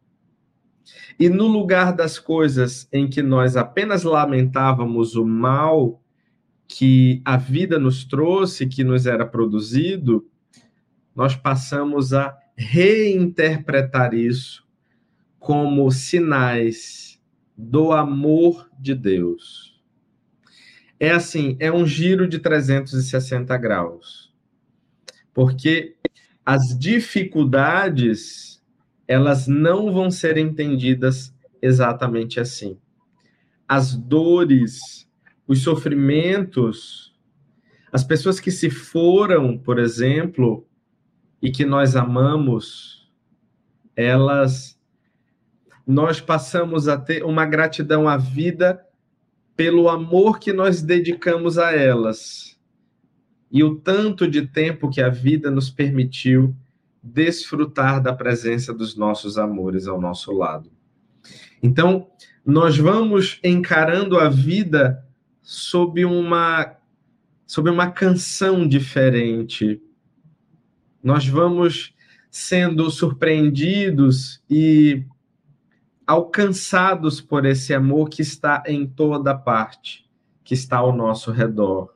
[1.18, 6.01] E no lugar das coisas em que nós apenas lamentávamos o mal
[6.69, 10.29] que a vida nos trouxe, que nos era produzido,
[11.14, 14.67] nós passamos a reinterpretar isso
[15.39, 17.21] como sinais
[17.57, 19.81] do amor de Deus.
[20.99, 24.35] É assim, é um giro de 360 graus.
[25.33, 25.95] Porque
[26.45, 28.62] as dificuldades,
[29.07, 32.79] elas não vão ser entendidas exatamente assim.
[33.69, 35.06] As dores,
[35.47, 37.14] os sofrimentos,
[37.92, 40.66] as pessoas que se foram, por exemplo,
[41.40, 43.11] e que nós amamos,
[43.94, 44.76] elas
[45.86, 48.84] nós passamos a ter uma gratidão à vida
[49.55, 52.59] pelo amor que nós dedicamos a elas
[53.51, 56.55] e o tanto de tempo que a vida nos permitiu
[57.01, 60.70] desfrutar da presença dos nossos amores ao nosso lado.
[61.62, 62.09] Então,
[62.44, 65.06] nós vamos encarando a vida
[65.47, 66.76] sob uma
[67.47, 69.80] sob uma canção diferente.
[71.01, 71.94] Nós vamos
[72.28, 75.07] sendo surpreendidos e
[76.05, 80.11] alcançados por esse amor que está em toda parte,
[80.42, 81.94] que está ao nosso redor.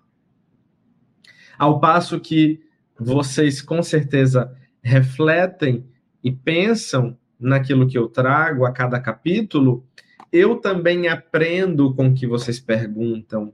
[1.59, 2.63] Ao passo que
[2.97, 5.85] vocês com certeza refletem
[6.23, 9.85] e pensam naquilo que eu trago a cada capítulo,
[10.33, 13.53] eu também aprendo com o que vocês perguntam.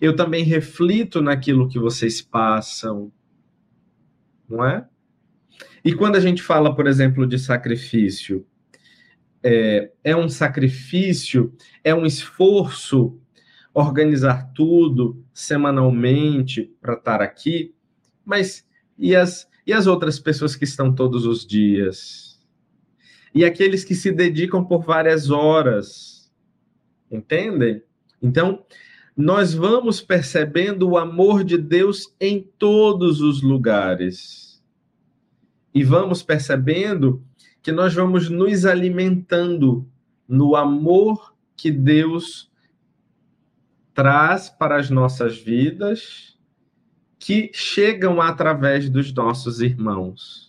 [0.00, 3.12] Eu também reflito naquilo que vocês passam.
[4.48, 4.86] Não é?
[5.84, 8.46] E quando a gente fala, por exemplo, de sacrifício,
[9.42, 11.54] é, é um sacrifício,
[11.84, 13.18] é um esforço
[13.72, 17.74] organizar tudo semanalmente para estar aqui,
[18.24, 18.66] mas
[18.98, 22.27] e as, e as outras pessoas que estão todos os dias?
[23.38, 26.28] E aqueles que se dedicam por várias horas.
[27.08, 27.80] Entendem?
[28.20, 28.64] Então,
[29.16, 34.60] nós vamos percebendo o amor de Deus em todos os lugares.
[35.72, 37.24] E vamos percebendo
[37.62, 39.88] que nós vamos nos alimentando
[40.26, 42.50] no amor que Deus
[43.94, 46.36] traz para as nossas vidas,
[47.20, 50.47] que chegam através dos nossos irmãos.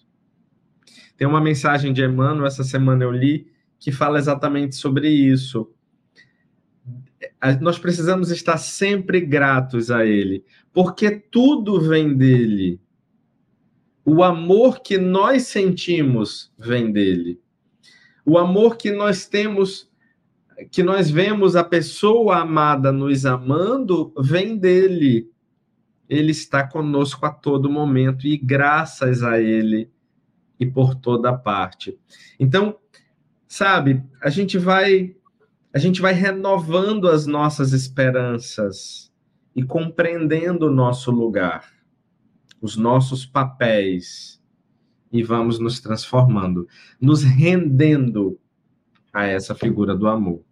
[1.20, 3.46] Tem uma mensagem de Emmanuel, essa semana eu li,
[3.78, 5.70] que fala exatamente sobre isso.
[7.60, 12.80] Nós precisamos estar sempre gratos a Ele, porque tudo vem dele.
[14.06, 17.42] O amor que nós sentimos vem dele.
[18.26, 19.92] O amor que nós temos,
[20.72, 25.30] que nós vemos a pessoa amada nos amando, vem dele.
[26.08, 29.92] Ele está conosco a todo momento e graças a ele
[30.60, 31.98] e por toda parte.
[32.40, 32.78] Então,
[33.48, 35.16] sabe, a gente vai
[35.72, 39.14] a gente vai renovando as nossas esperanças
[39.56, 41.72] e compreendendo o nosso lugar,
[42.60, 44.42] os nossos papéis
[45.12, 46.68] e vamos nos transformando,
[47.00, 48.40] nos rendendo
[49.14, 50.44] a essa figura do amor.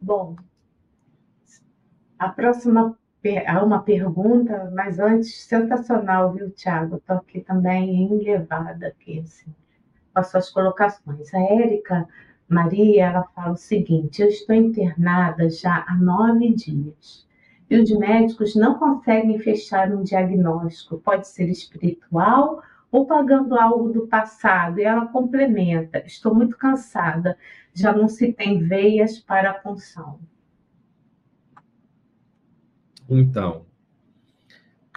[0.00, 0.36] Bom,
[2.18, 2.98] a próxima
[3.46, 6.96] há uma pergunta, mas antes, sensacional, viu, Tiago?
[6.96, 9.54] Estou aqui também enlevada aqui, assim,
[10.12, 11.32] com as suas colocações.
[11.34, 12.08] A Érica
[12.48, 17.28] Maria, ela fala o seguinte, eu estou internada já há nove dias
[17.70, 22.60] e os médicos não conseguem fechar um diagnóstico, pode ser espiritual
[22.90, 24.80] ou pagando algo do passado.
[24.80, 27.38] E ela complementa: estou muito cansada,
[27.72, 30.18] já não se tem veias para a punção.
[33.10, 33.66] Então,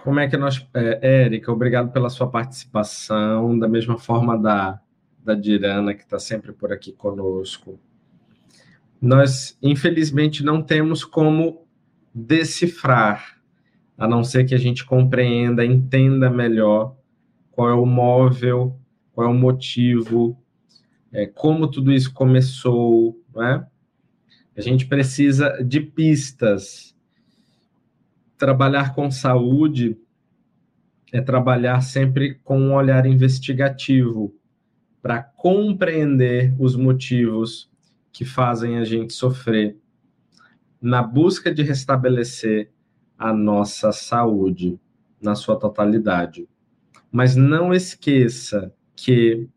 [0.04, 0.68] como é que nós.
[0.74, 4.80] É, Érica, obrigado pela sua participação, da mesma forma da,
[5.24, 7.80] da Dirana, que está sempre por aqui conosco.
[9.02, 11.66] Nós, infelizmente, não temos como
[12.14, 13.42] decifrar,
[13.98, 16.96] a não ser que a gente compreenda, entenda melhor
[17.52, 18.78] qual é o móvel,
[19.12, 20.38] qual é o motivo,
[21.12, 23.66] é, como tudo isso começou, né?
[24.56, 26.93] A gente precisa de pistas.
[28.44, 29.98] Trabalhar com saúde
[31.14, 34.36] é trabalhar sempre com um olhar investigativo
[35.02, 37.72] para compreender os motivos
[38.12, 39.78] que fazem a gente sofrer
[40.82, 42.70] na busca de restabelecer
[43.18, 44.78] a nossa saúde
[45.22, 46.46] na sua totalidade.
[47.10, 49.48] Mas não esqueça que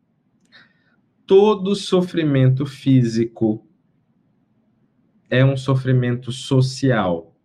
[1.27, 3.67] todo sofrimento físico
[5.29, 7.36] é um sofrimento social.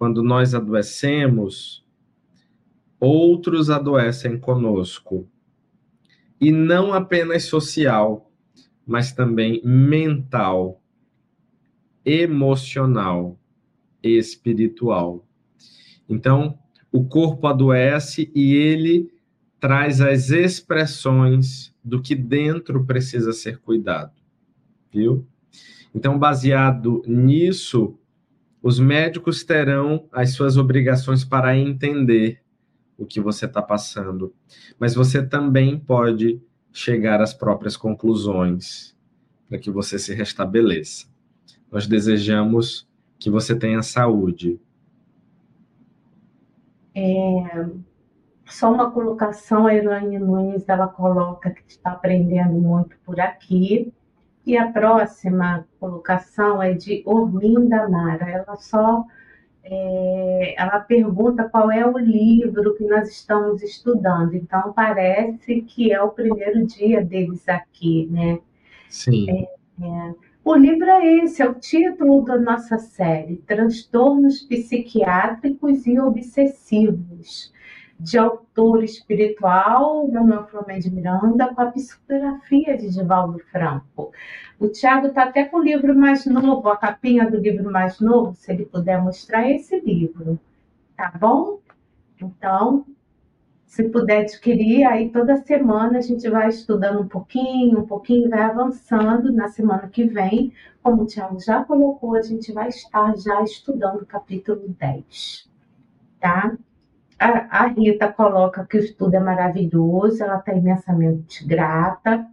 [0.00, 1.84] Quando nós adoecemos,
[2.98, 5.28] outros adoecem conosco.
[6.40, 8.32] E não apenas social,
[8.86, 10.80] mas também mental
[12.02, 13.38] emocional
[14.02, 15.22] espiritual.
[16.08, 16.58] Então,
[16.90, 19.12] o corpo adoece e ele
[19.60, 24.14] traz as expressões do que dentro precisa ser cuidado,
[24.90, 25.26] viu?
[25.94, 27.99] Então, baseado nisso,
[28.62, 32.42] os médicos terão as suas obrigações para entender
[32.98, 34.34] o que você está passando,
[34.78, 36.40] mas você também pode
[36.72, 38.94] chegar às próprias conclusões
[39.48, 41.08] para que você se restabeleça.
[41.70, 42.88] Nós desejamos
[43.18, 44.60] que você tenha saúde.
[46.94, 47.66] É,
[48.46, 53.92] só uma colocação, a Elaine Nunes, ela coloca que está aprendendo muito por aqui.
[54.46, 58.28] E a próxima colocação é de Orminda Mara.
[58.28, 59.04] Ela só
[59.62, 64.34] é, ela pergunta qual é o livro que nós estamos estudando.
[64.34, 68.38] Então parece que é o primeiro dia deles aqui, né?
[68.88, 69.30] Sim.
[69.30, 70.14] É, é,
[70.44, 77.52] o livro é esse, é o título da nossa série, Transtornos Psiquiátricos e Obsessivos,
[78.00, 84.10] de autor espiritual Manuel Flamengo de Miranda, com a psicografia de Divaldo Franco.
[84.58, 88.34] O Tiago está até com o livro mais novo, a capinha do livro mais novo,
[88.34, 90.38] se ele puder mostrar esse livro,
[90.96, 91.60] tá bom?
[92.20, 92.86] Então,
[93.66, 98.42] se puder adquirir, aí toda semana a gente vai estudando um pouquinho, um pouquinho, vai
[98.42, 99.30] avançando.
[99.32, 104.02] Na semana que vem, como o Tiago já colocou, a gente vai estar já estudando
[104.02, 105.48] o capítulo 10,
[106.18, 106.56] tá?
[107.20, 112.26] A, a Rita coloca que o estudo é maravilhoso, ela está imensamente grata.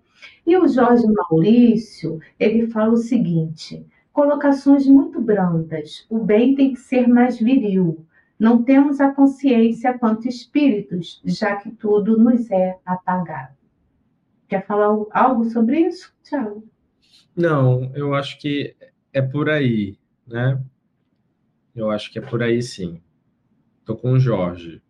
[0.46, 6.08] E o Jorge Maurício, ele fala o seguinte: colocações muito brandas.
[6.10, 8.08] O bem tem que ser mais viril
[8.40, 13.56] não temos a consciência quanto espíritos, já que tudo nos é apagado.
[14.48, 16.64] Quer falar algo sobre isso, Tiago?
[17.36, 18.76] Não, eu acho que
[19.12, 20.62] é por aí, né?
[21.76, 23.02] Eu acho que é por aí sim.
[23.88, 24.82] Estou com o Jorge.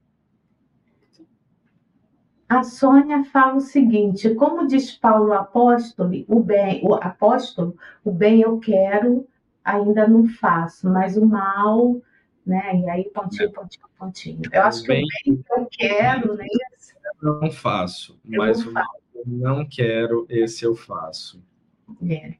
[2.50, 8.42] A Sônia fala o seguinte: como diz Paulo apóstolo, o bem, o apóstolo, o bem
[8.42, 9.28] eu quero,
[9.64, 12.02] ainda não faço, mas o mal
[12.44, 12.80] né?
[12.80, 14.42] E aí, pontinho, pontinho, pontinho.
[14.52, 15.06] Eu acho que o bem
[15.52, 16.48] eu quero, né?
[17.22, 19.02] Não faço, eu mas não, faço.
[19.14, 21.44] eu não quero, esse eu faço.
[22.10, 22.36] É.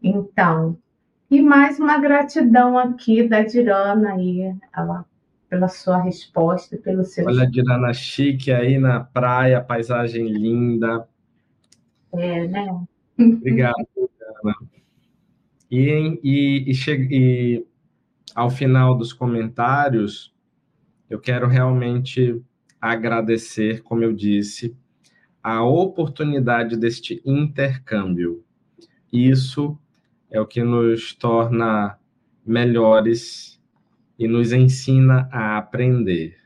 [0.00, 0.78] Então,
[1.28, 5.04] e mais uma gratidão aqui da Dirana aí, ela,
[5.54, 7.26] pela sua resposta, pelo seu.
[7.26, 11.08] Olha a Dirana chique aí na praia, paisagem linda.
[12.12, 12.84] É, né?
[13.16, 14.56] Obrigado, Dirana.
[15.70, 16.74] E, e, e,
[17.10, 17.66] e
[18.34, 20.34] ao final dos comentários,
[21.08, 22.42] eu quero realmente
[22.80, 24.76] agradecer, como eu disse,
[25.40, 28.44] a oportunidade deste intercâmbio.
[29.12, 29.78] Isso
[30.28, 31.96] é o que nos torna
[32.44, 33.53] melhores
[34.18, 36.36] e nos ensina a aprender.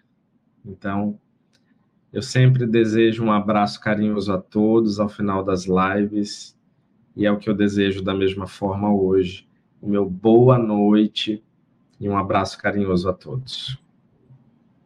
[0.64, 1.18] Então,
[2.12, 6.58] eu sempre desejo um abraço carinhoso a todos ao final das lives
[7.14, 9.48] e é o que eu desejo da mesma forma hoje.
[9.82, 11.44] O meu boa noite
[12.00, 13.78] e um abraço carinhoso a todos.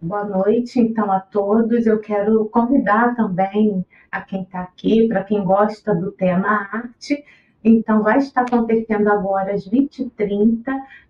[0.01, 1.87] Boa noite, então, a todos.
[1.87, 7.24] Eu quero convidar também a quem está aqui, para quem gosta do tema arte.
[7.65, 10.65] Então, vai estar acontecendo agora às 20h30,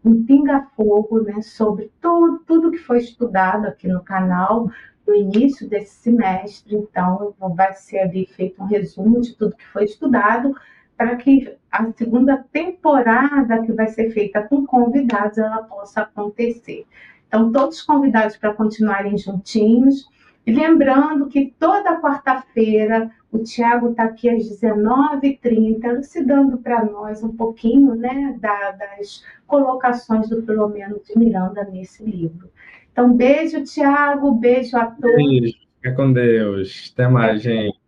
[0.04, 4.70] um pinga-fogo, né, sobre tudo, tudo que foi estudado aqui no canal
[5.06, 6.76] no início desse semestre.
[6.76, 10.54] Então, vai ser ali feito um resumo de tudo que foi estudado
[10.96, 16.86] para que a segunda temporada que vai ser feita com convidados ela possa acontecer.
[17.26, 20.06] Então, todos convidados para continuarem juntinhos.
[20.46, 27.34] E lembrando que toda quarta-feira o Tiago está aqui às 19h30, elucidando para nós um
[27.34, 32.50] pouquinho né, da, das colocações do Filomeno de Miranda nesse livro.
[32.92, 35.16] Então, beijo, Tiago, beijo a todos.
[35.16, 36.92] Beijo, fica com Deus.
[36.92, 37.80] Até mais, gente.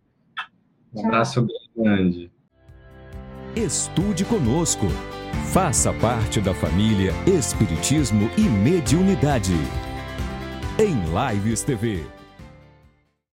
[0.95, 2.31] Um abraço grande.
[3.55, 4.87] Estude conosco.
[5.53, 9.53] Faça parte da família Espiritismo e Mediunidade.
[10.79, 12.14] Em Lives TV.